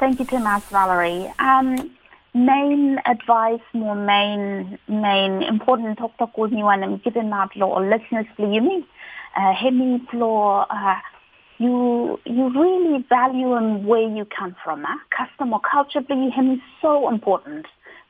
[0.00, 1.30] Thank you, Tomas Valerie.
[1.38, 1.94] Um,
[2.32, 7.78] main advice, more main, main important talk talk with me when I'm giving out law
[7.78, 8.86] or listeners for me.
[9.36, 10.96] Uh, hemi floor, uh,
[11.58, 14.86] you, you really value and where you come from.
[14.86, 14.96] Uh?
[15.14, 17.66] Customer culture for you, hemi so important.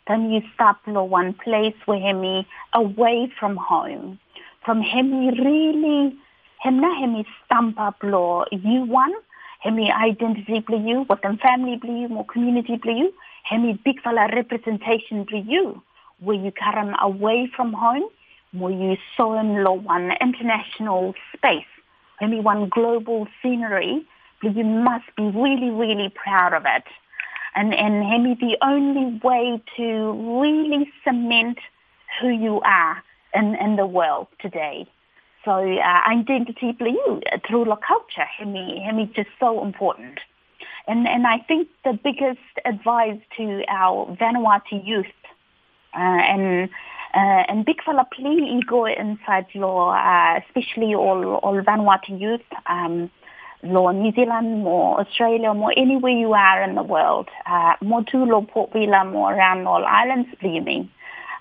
[0.06, 4.20] Then you start law one place where hemi away from home.
[4.64, 6.16] From hemi really,
[6.64, 9.12] hemna hemi stamp up law you one,
[9.60, 13.12] hemi identity for you, what family for you, more community for you
[13.44, 15.82] hemi big fella representation to you,
[16.20, 18.04] where you come away from home,
[18.52, 21.72] where you saw in law one international space,
[22.18, 24.04] hemi one global scenery,
[24.42, 26.84] but you must be really, really proud of it.
[27.54, 31.58] And, and hemi the only way to really cement
[32.20, 33.02] who you are
[33.34, 34.86] in, in the world today.
[35.44, 40.18] So uh, identity you through the culture, hemi, hemi just so important.
[40.86, 45.06] And, and I think the biggest advice to our Vanuatu youth
[45.94, 46.68] uh, and
[47.12, 53.10] uh, and big fella please go inside law, uh, especially all all Vanuatu youth, um,
[53.62, 58.24] law New Zealand, more Australia, more anywhere you are in the world, uh, more to
[58.24, 60.66] law Port Vila, more around all islands, believe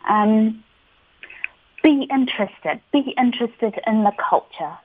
[0.10, 0.64] Um,
[1.84, 4.78] be interested, be interested in the culture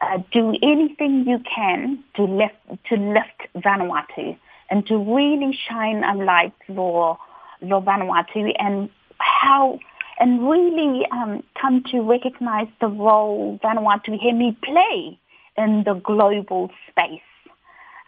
[0.00, 2.54] uh, do anything you can to lift
[2.88, 4.36] to lift Vanuatu
[4.70, 7.18] and to really shine a light for,
[7.60, 9.78] for Vanuatu and how
[10.20, 15.18] and really um, come to recognize the role Vanuatu Hemi play
[15.56, 17.20] in the global space.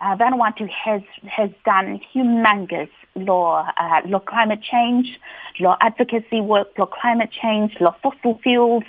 [0.01, 5.21] Uh, Vanuatu has has done humongous law uh, law climate change,
[5.59, 8.85] law advocacy work, law climate change, law fossil fuels,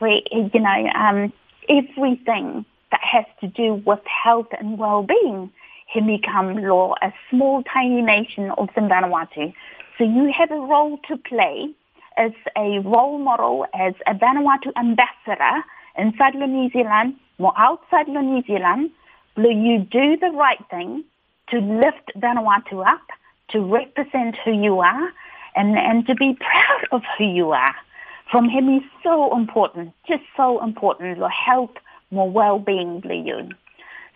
[0.00, 1.32] you know um,
[1.68, 5.50] everything that has to do with health and well-being
[5.94, 9.52] Himikam law, a small tiny nation of Vanuatu.
[9.98, 11.68] So you have a role to play
[12.16, 15.64] as a role model, as a Vanuatu ambassador
[15.96, 18.90] inside New Zealand or outside New Zealand.
[19.48, 21.04] You do the right thing
[21.50, 23.02] to lift Vanuatu up,
[23.50, 25.12] to represent who you are,
[25.56, 27.74] and, and to be proud of who you are?
[28.30, 31.74] from him is so important, just so important, your health,
[32.10, 33.48] more well-being, you.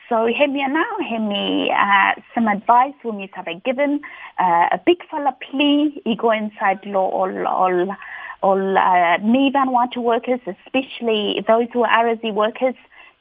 [0.09, 4.01] So hemi now, hemi uh, some advice need to have given.
[4.39, 7.97] Uh, a big fella plea, he go inside law all all
[8.43, 12.75] all uh, me Vanuatu workers, especially those who are RSE workers,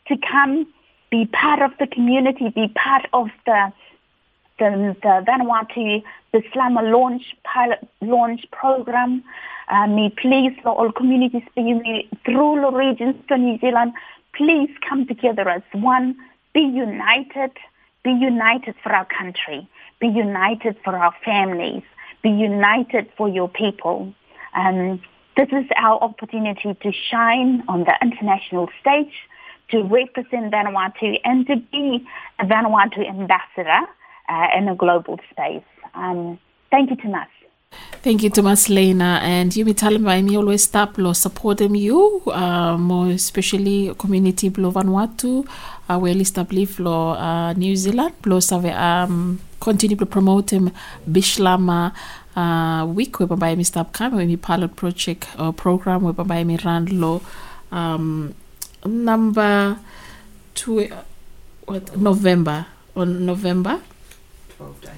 [0.10, 0.68] to come
[1.14, 3.72] be part of the community, be part of the
[4.58, 9.24] the, the Vanuatu Bislama launch pilot launch program.
[9.70, 13.94] Uh, may please for all communities through the regions to New Zealand,
[14.36, 16.18] please come together as one,
[16.54, 17.52] be united,
[18.04, 19.68] be united for our country,
[20.02, 21.84] be united for our families,
[22.24, 24.14] be united for your people.
[24.56, 25.02] Um,
[25.38, 29.14] this is our opportunity to shine on the international stage,
[29.74, 32.06] to represent Vanuatu and to be
[32.40, 33.82] a Vanuatu ambassador
[34.30, 35.68] uh, in a global space.
[35.96, 36.40] Um,
[36.72, 37.28] thank you, Tomas.
[38.04, 39.20] Thank you, Thomas Lena.
[39.24, 44.72] And you me telling me always stop lo supporting you, uh, more especially community blo
[44.72, 45.48] Vanuatu,
[45.90, 50.72] uh, well established lo uh, New Zealand, blo save um, continue to promote him
[51.10, 51.94] Bishlama
[52.36, 53.56] uh, week whereby
[53.92, 57.22] kama mi pilot project uh, program whereby mi run lo
[57.72, 58.36] um,
[58.86, 59.80] number
[60.56, 61.04] two uh,
[61.66, 62.66] what November
[62.96, 63.82] on November
[64.58, 64.92] 12 days.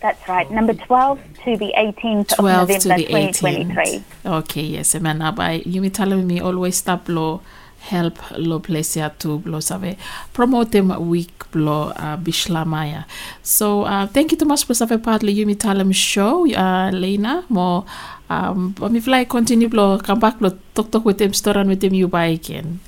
[0.00, 0.50] That's right.
[0.50, 4.04] Number 12 to the 18th 12 of November 2023.
[4.26, 4.94] Okay, yes.
[4.98, 7.40] Man, by you me telling me always stop law
[7.90, 9.96] help lo plesia to blo save
[10.32, 13.04] promote them week blo uh, bishlamaya.
[13.42, 16.46] So uh, thank you so much for save part le yumi talem show.
[16.46, 17.84] Uh, Lena mo
[18.30, 21.80] um mi fly continue blo come back blo talk talk with them store and with
[21.80, 22.80] them you buy again.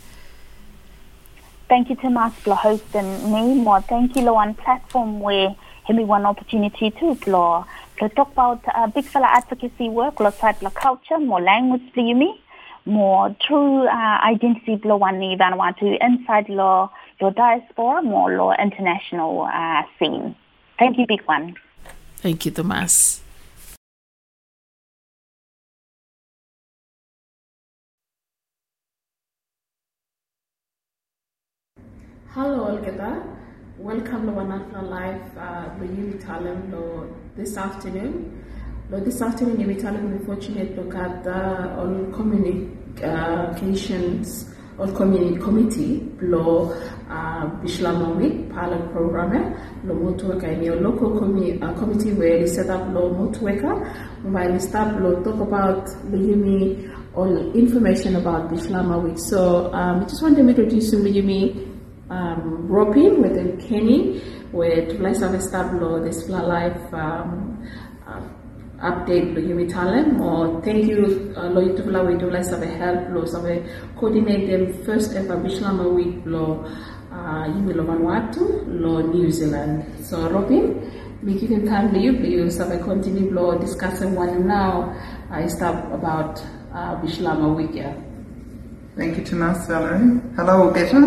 [1.69, 3.55] Thank you to Mas for hosting me.
[3.55, 7.67] More thank you lo on platform where give me one opportunity to lo
[7.99, 12.01] to talk about uh, big fella advocacy work, lo type lo culture, more language for
[12.01, 12.41] you me,
[12.87, 19.43] more true uh, identity lo one ni Vanuatu inside law, your diaspora, more law international
[19.43, 20.35] uh, scene.
[20.79, 21.55] Thank you, big one.
[22.19, 23.21] Thank you, Thomas.
[32.35, 33.23] Hello, Olgeta.
[33.79, 38.43] Welcome to Wanafla Live, uh, the Yumi Talem lo this afternoon.
[38.91, 46.71] Lo this afternoon, Yumi Talem, we fortunate at uh, on communications or community committee lo
[47.09, 49.55] uh, Bishlama Week pilot program
[49.85, 49.95] lo
[50.45, 53.73] in your local commu- uh, committee where they set up lo Motueka
[54.25, 56.19] while we start talk about the
[57.15, 59.19] all information about Bishlama Week.
[59.19, 61.57] So um, I just want to introduce you to Yumi
[62.11, 64.21] um, Robin with Kenny
[64.53, 67.67] with Tulesa Vestablo, this Fla Life um,
[68.07, 68.21] uh,
[68.91, 70.99] update lo yumi talem or thank you
[71.37, 73.53] uh, lo youtube la we do like sabe help lo sabe
[73.97, 76.45] coordinate them first ever Bishlama week lo
[77.17, 78.43] uh, yumi lo Vanuatu
[78.85, 80.65] lo New Zealand so Robin
[81.25, 84.93] we give him time to you you sabe continue lo discussing one now
[85.31, 87.95] I start about uh, Bishlama week yeah
[88.97, 90.21] Thank you, Tomas Valerie.
[90.37, 90.99] Hello, Alberta.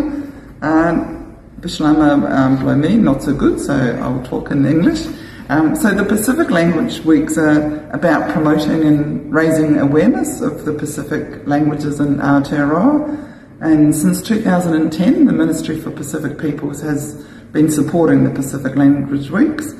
[0.61, 5.07] Um, Bishlama um, me, not so good, so I will talk in English.
[5.49, 11.47] Um, so the Pacific Language Weeks are about promoting and raising awareness of the Pacific
[11.47, 13.23] languages in Aotearoa.
[13.61, 17.13] And since 2010, the Ministry for Pacific Peoples has
[17.53, 19.73] been supporting the Pacific Language Weeks.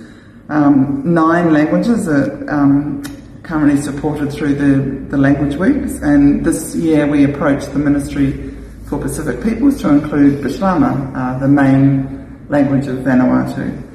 [0.47, 3.03] Um, nine languages are um,
[3.43, 8.55] currently supported through the, the language weeks, and this year we approached the Ministry
[8.87, 13.86] for Pacific Peoples to include Bishlama, uh, the main language of Vanuatu.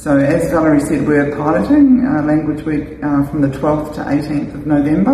[0.00, 4.54] So, as Valerie said, we're piloting uh, Language Week uh, from the 12th to 18th
[4.54, 5.12] of November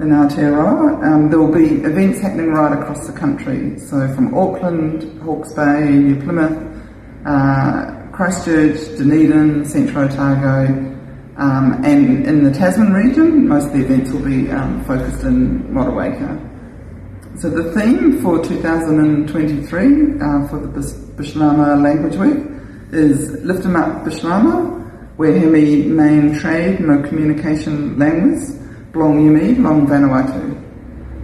[0.00, 1.04] in Aotearoa.
[1.06, 5.90] Um, there will be events happening right across the country, so from Auckland, Hawke's Bay,
[5.90, 6.58] New Plymouth,
[7.24, 10.66] uh, Christchurch, Dunedin, Central Otago,
[11.36, 15.62] um, and in the Tasman region, most of the events will be um, focused in
[15.72, 17.38] Motueka.
[17.40, 22.49] So the theme for 2023 uh, for the Bis- Bishlama Language Week
[22.92, 24.80] is Lift 'em Up Bishlama,
[25.16, 28.48] where hemi main trade no communication language,
[28.92, 30.56] blong yumi, long Vanuatu.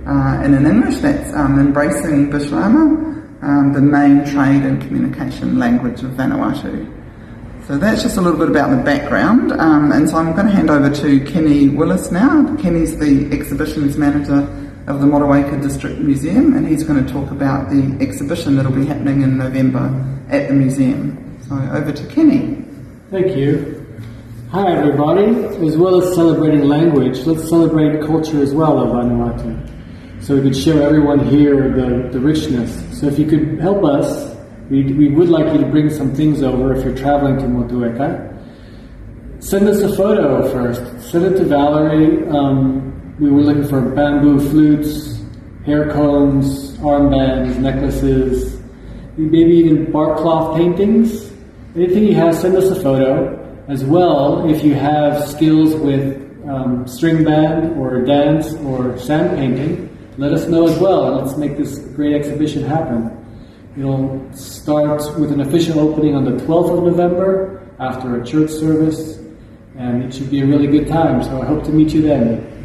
[0.06, 6.02] Uh, and in English, that's um, embracing Bishlama, um, the main trade and communication language
[6.02, 6.86] of Vanuatu.
[7.66, 10.52] So that's just a little bit about the background, um, and so I'm going to
[10.52, 12.54] hand over to Kenny Willis now.
[12.58, 14.46] Kenny's the exhibitions manager
[14.86, 18.86] of the Motueka District Museum, and he's going to talk about the exhibition that'll be
[18.86, 19.90] happening in November
[20.30, 21.25] at the museum.
[21.48, 22.64] Over to Kenny.
[23.08, 23.86] Thank you.
[24.50, 25.26] Hi, everybody.
[25.64, 30.24] As well as celebrating language, let's celebrate culture as well of Vanuatu.
[30.24, 32.98] So we could show everyone here the, the richness.
[32.98, 34.36] So if you could help us,
[34.70, 38.32] we, we would like you to bring some things over if you're traveling to Motueka.
[39.40, 41.10] Send us a photo first.
[41.12, 42.26] Send it to Valerie.
[42.26, 45.20] Um, we were looking for bamboo flutes,
[45.64, 48.60] hair combs, armbands, necklaces,
[49.16, 51.25] maybe even bark cloth paintings.
[51.76, 53.36] Anything you have, send us a photo.
[53.68, 56.16] As well, if you have skills with
[56.48, 61.36] um, string band or dance or sand painting, let us know as well, and let's
[61.36, 63.12] make this great exhibition happen.
[63.76, 69.18] It'll start with an official opening on the 12th of November after a church service,
[69.76, 71.22] and it should be a really good time.
[71.22, 72.55] So I hope to meet you then.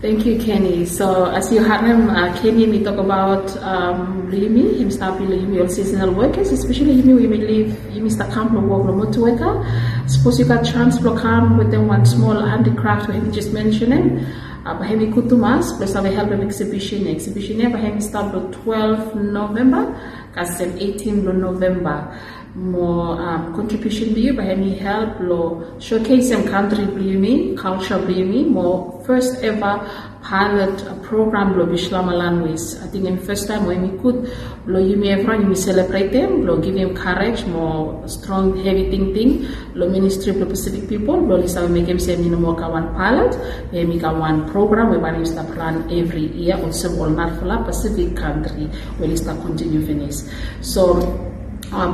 [0.00, 0.86] Thank you, Kenny.
[0.86, 5.60] So, as you heard him, uh, Kenny, we talk about um, Limi, him start Limi
[5.60, 9.66] all seasonal workers, especially Limi, we may leave Limi start camp no work motor worker.
[10.06, 14.24] Suppose you got chance come with them one small handicraft where he just mentioning.
[14.64, 17.08] Uh, Bahemi Kutumas, plus have a help of exhibition.
[17.08, 19.98] Exhibition here, Bahemi start the 12th November,
[20.32, 22.06] kasi 18th November.
[22.54, 29.44] More um, contribution biyu bahemi help lo showcase some country biyu culture biyu more first
[29.44, 29.84] ever
[30.22, 32.74] pilot program lo Bishlama language.
[32.82, 34.32] I think in first time when we could
[34.66, 39.88] lo yumi everyone we celebrate them, lo give them courage, more strong heavy thinking, lo
[39.88, 43.36] ministry lo Pacific people, lo lisa make them say more one pilot,
[43.72, 48.68] we make one program we bani sta plan every year also all marfula Pacific country
[48.98, 50.16] we lista continue finish.
[50.60, 51.27] So
[51.72, 51.88] uh,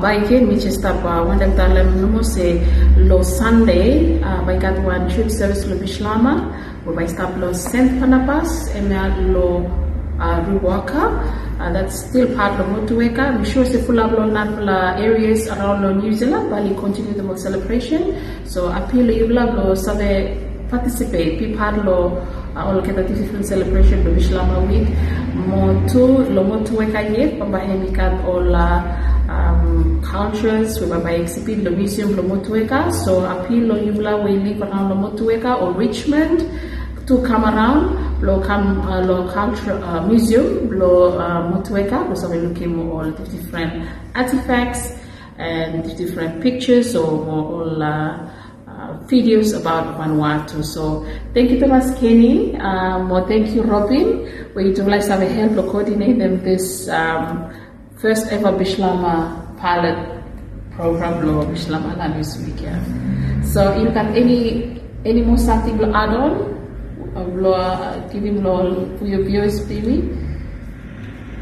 [3.10, 6.34] uh, Sunday uh, by got one trip service lo Bishlama
[6.86, 9.64] we by stop lo Saint Panapas ema lo
[10.20, 10.40] uh,
[11.60, 13.38] uh, that's still part of Motueka.
[13.38, 18.14] We sure se fula blo na areas around New Zealand, bali continue the celebration.
[18.46, 20.43] So appeal ibla blo sabe
[20.74, 22.18] participate, be part lo
[22.56, 24.88] uh, different celebration do Islama week.
[25.34, 26.04] Mo tu
[26.34, 28.54] lo Motueka ye pambahe kat all
[29.30, 32.92] um, cultures we by exhibit lo museum lo Motueka.
[32.92, 36.42] So appeal lo ibla we live around lo Motueka or Richmond
[37.06, 41.50] to come around lo come uh, lo culture uh, museum lo uh,
[42.28, 44.96] we're looking all the different artifacts
[45.36, 48.30] and different pictures or all uh,
[48.84, 50.64] uh, videos about Vanuatu.
[50.64, 54.28] So thank you Thomas Kenny, um, or thank you Robin.
[54.54, 57.48] We utilize our help to coordinate them this um,
[57.96, 59.96] first ever Bishlama pilot
[60.76, 61.96] program lo Bishlama
[62.44, 62.60] Week.
[63.44, 66.54] So you got any any more something to add on?
[67.16, 70.10] uh, giving law for your viewers, maybe?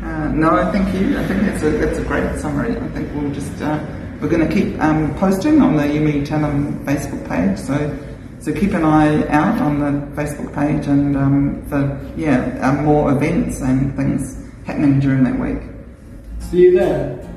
[0.03, 1.19] Uh, no, thank you.
[1.19, 2.77] I think it's a that's a great summary.
[2.77, 3.79] I think we'll just uh,
[4.23, 7.59] we're going to keep um, posting on the Yumi Talem Facebook page.
[7.59, 7.77] So
[8.39, 13.13] so keep an eye out on the Facebook page and um, for yeah um, more
[13.13, 15.63] events and things happening during that week.
[16.39, 17.32] See you there.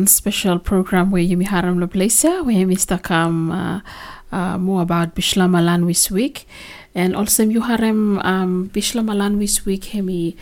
[0.00, 3.80] One special program where Yumi Haram Loblesa, where Yumi come uh,
[4.32, 6.46] uh, more about Bishlama Language Week.
[6.94, 10.36] And also you Harem um, Bishlama Language Week, Hemi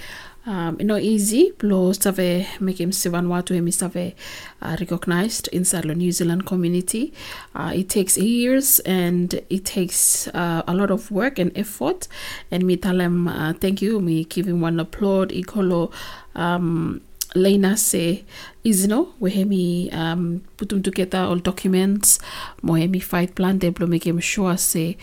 [0.46, 4.14] um, you know, easy, blow save make him Vanuatu hemi save
[4.62, 7.12] uh, recognized inside the New Zealand community.
[7.54, 12.09] Uh, it takes years and it takes uh, a lot of work and effort.
[12.50, 15.92] And me tell him uh, thank you, me give him one applaud, equal
[16.34, 17.02] um,
[17.35, 18.24] Lena se
[18.64, 22.18] izno wehemi um, putum together all documents.
[22.62, 24.97] Mohemi fight plan de blo make sure se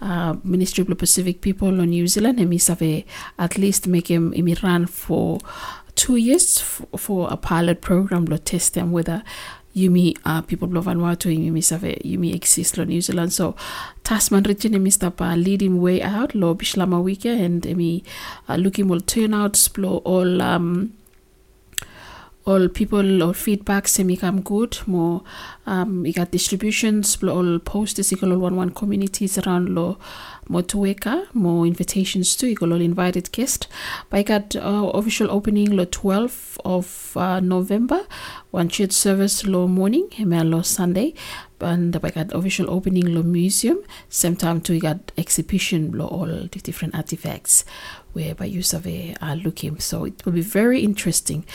[0.00, 3.04] uh, Ministry of Pacific People on New Zealand hemi save
[3.38, 5.38] at least make him imi run for
[5.94, 6.58] two years
[6.96, 9.22] for a pilot program to test them whether
[9.74, 13.32] Yumi uh, people of Vanuatu Yumi save Yumi exist lo New Zealand.
[13.32, 13.56] So
[14.04, 18.04] Tasman region emi stapa leading way out lo Bishlama week and emi
[18.48, 20.92] uh, looking will turn out explore all um,
[22.44, 25.22] all people or feedback semi come good more
[25.66, 29.96] um we got distributions all posters equal all one one communities around lo
[30.48, 33.68] motueka more invitations to equal all invited guest
[34.10, 38.00] but I got uh, official opening lo 12th of uh, November
[38.50, 41.14] one church service lo morning and lo Sunday.
[41.60, 43.78] And I got official opening lo museum
[44.08, 47.64] same time too we got exhibition lo all the different artifacts
[48.12, 49.78] whereby you survey are looking.
[49.78, 51.46] So it will be very interesting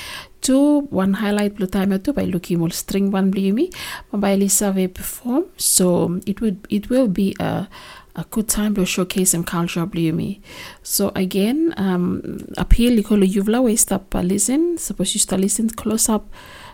[0.42, 3.70] two one highlight blue time two by looking all string one blue
[4.12, 5.46] by survey perform.
[5.58, 7.68] So it would it will be a
[8.16, 10.36] a good time to showcase some culture blue
[10.82, 14.78] so again um appeal you you've always stop uh, listen.
[14.78, 16.26] Suppose you start listen close up.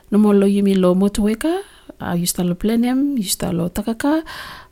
[0.09, 1.61] No more lo yumi lo Motueka
[1.99, 4.23] uh, you start lo plenum you start lo takaka.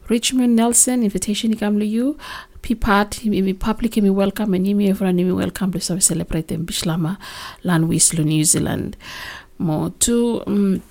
[0.08, 2.18] Richmond Nelson invitation ikamlo you
[2.62, 5.72] pipat imi public imi welcome and imi everyone imi welcome.
[5.72, 7.18] To celebrate in Bishlama
[7.64, 8.97] land Wislo New Zealand.
[9.57, 10.82] Mo to um,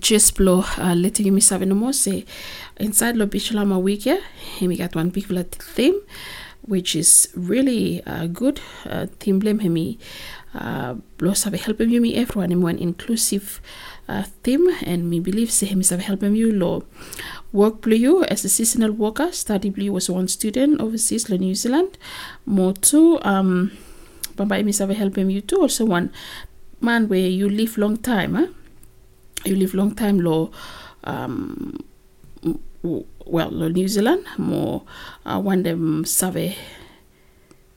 [0.00, 1.92] just blow uh, letting me seven more.
[1.92, 2.24] Say
[2.78, 4.20] inside lo Bishlama week yeah
[4.60, 5.26] we got one big
[5.58, 6.00] theme
[6.66, 9.98] which is really uh, good uh, theme blame hemi
[10.54, 13.60] uh, blow sabe help me everyone in one inclusive
[14.08, 16.84] uh, theme and me believe say him sabe help you lo
[17.52, 19.32] work blue you as a seasonal worker.
[19.32, 21.98] Study blue was one student overseas in New Zealand.
[22.44, 23.72] More two um
[24.36, 25.60] Bamba Emi sabe help you too.
[25.62, 26.12] Also one
[26.80, 28.46] man where you live long time huh?
[29.44, 30.50] you live long time lo
[31.04, 31.80] um
[33.24, 34.24] well lo New Zealand.
[34.38, 34.82] More
[35.24, 36.54] uh, one them sabe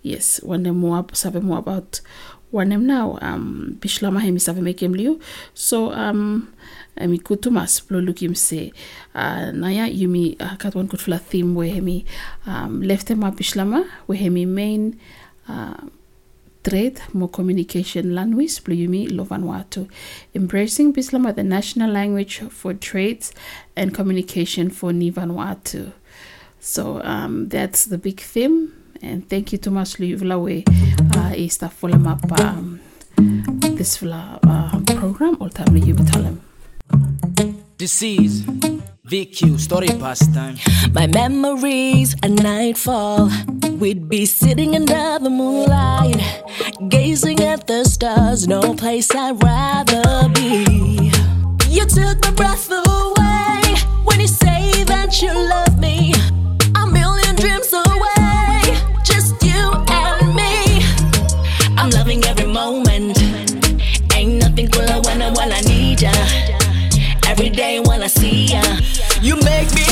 [0.01, 2.01] yes one them more sabe more about
[2.52, 5.20] now um bishlama hemi sabe make him liu
[5.54, 6.47] so um
[7.08, 8.74] mi kutumas plo lukim se
[9.16, 12.06] uh, naya yumi uh, kat one kut fla theme where hemi
[12.47, 15.00] um, left him up bishlama where hemi main
[15.47, 15.80] uh,
[16.64, 19.88] trade more communication language plo yumi lo Vanuatu
[20.36, 23.32] embracing bislama the national language for trades
[23.76, 25.91] and communication for ni Vanuatu
[26.60, 28.74] so um, that's the big theme.
[29.02, 30.64] And thank you too much Luyuvlawe
[31.16, 32.80] uh, is the follow up um,
[33.78, 36.42] this uh, program all time you tell them
[37.80, 38.42] Disease,
[39.08, 40.58] VQ, story pastime.
[40.92, 43.30] My memories at nightfall.
[43.80, 46.20] We'd be sitting under the moonlight,
[46.90, 48.50] gazing at the stars.
[48.50, 51.10] No place I'd rather be.
[51.70, 56.14] You took my breath away when you say that you love me.
[67.40, 68.62] Every day when I see ya,
[69.22, 69.89] you make me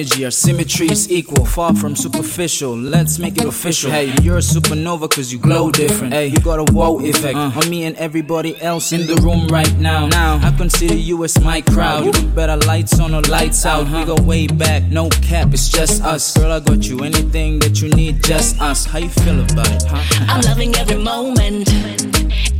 [0.00, 2.74] energy, our symmetry is equal, far from superficial.
[2.74, 3.90] Let's make it official.
[3.90, 6.14] Hey, you're a supernova cause you glow different.
[6.14, 7.52] Hey, you got a wow effect uh.
[7.54, 10.06] on me and everybody else in the room right now.
[10.06, 12.06] Now, I consider you as my crowd.
[12.06, 13.82] You better lights on or lights out.
[13.82, 13.98] Uh-huh.
[13.98, 16.34] We go way back, no cap, it's just us.
[16.36, 18.86] Girl, I got you anything that you need, just us.
[18.86, 20.24] How you feel about it, huh?
[20.28, 21.68] I'm loving every moment.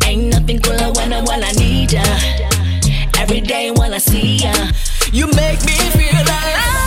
[0.05, 2.05] Ain't nothing cooler when I, when I need ya.
[3.19, 4.53] Every day when I see ya,
[5.13, 6.80] you make me feel alive.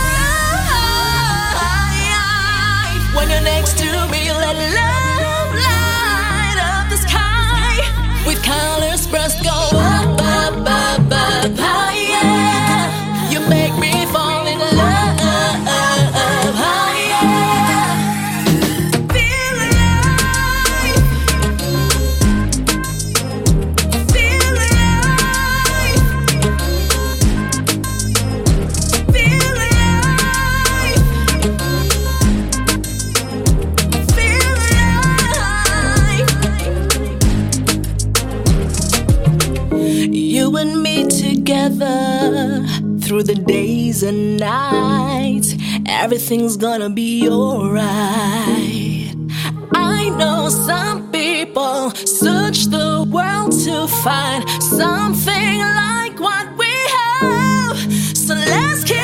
[3.14, 7.78] When you're next to me, let love light up the sky.
[8.26, 9.93] With colors burst go
[41.74, 42.66] together
[43.00, 45.54] through the days and nights.
[45.86, 49.14] Everything's gonna be alright.
[49.74, 57.76] I know some people search the world to find something like what we have.
[58.16, 59.03] So let's keep.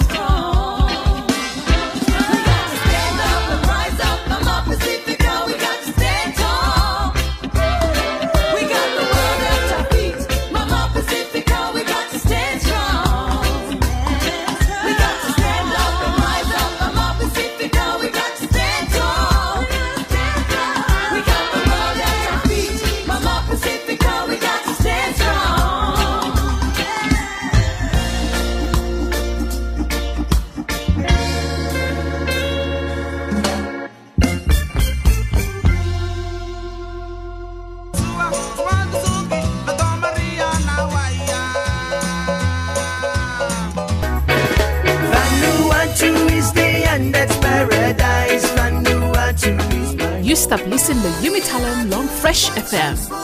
[52.31, 53.20] Fresh FM.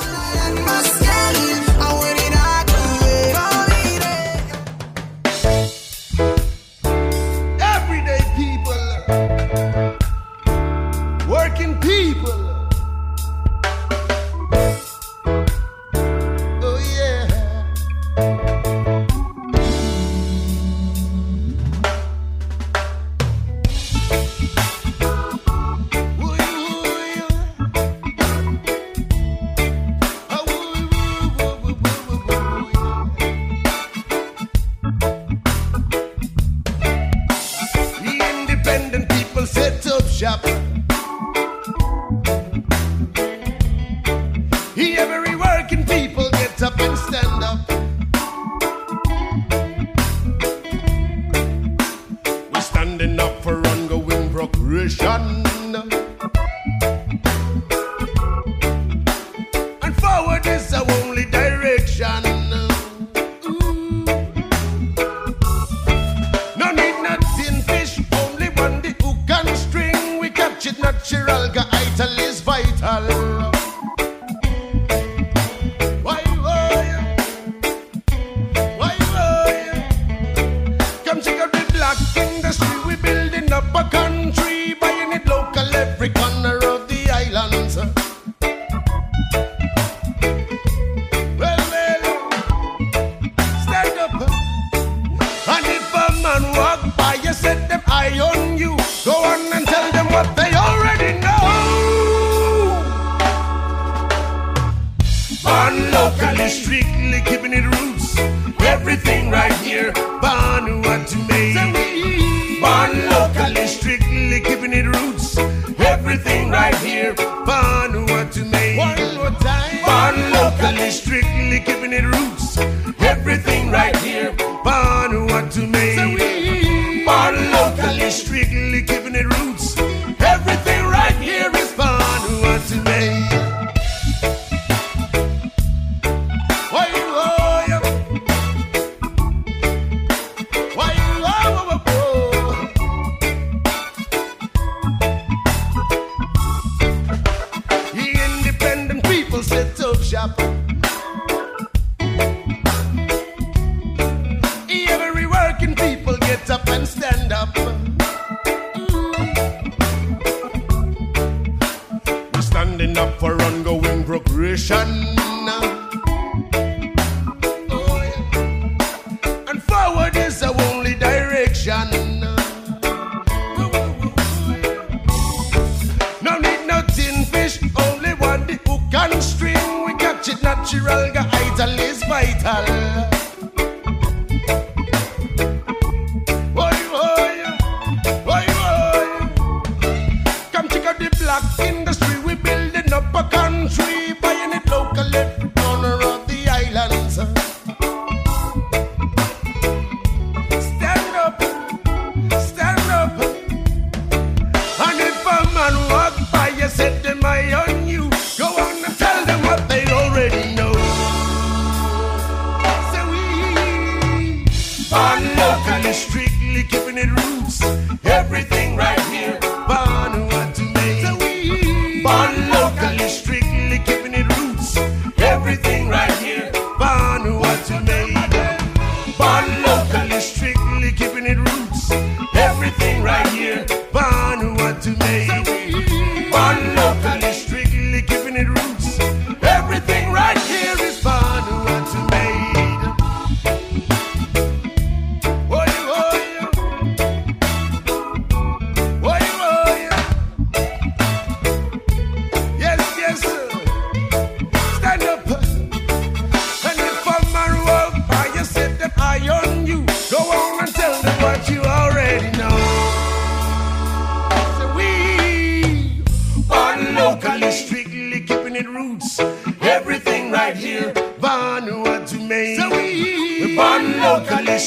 [270.58, 272.55] here, Vanuatu who.
[272.58, 274.58] So we, we born locally.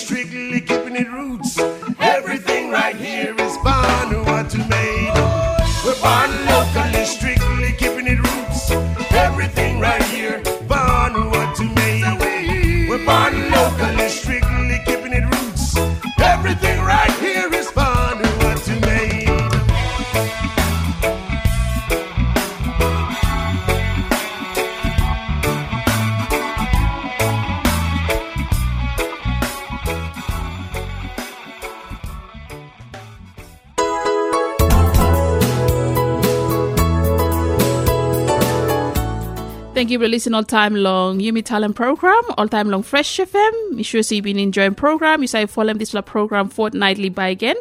[40.08, 41.20] Listening all time long.
[41.20, 43.72] Yumi Talem program, all time long Fresh FM.
[43.72, 45.22] Make sure you've been enjoying program.
[45.22, 47.56] You say follow this program fortnightly by again.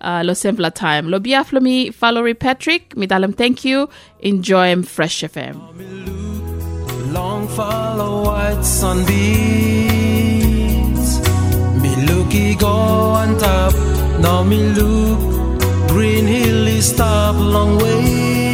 [0.00, 1.08] Uh, lo simple time.
[1.08, 2.96] Lo biaf lo mi Valerie Patrick.
[2.96, 3.88] Mi dalam thank you.
[4.20, 5.60] Enjoy Fresh FM.
[7.12, 9.10] Long follow white sunbeams.
[11.80, 13.72] Me looky go on top.
[14.20, 15.18] Now me look
[15.88, 18.53] green hill is stop long way.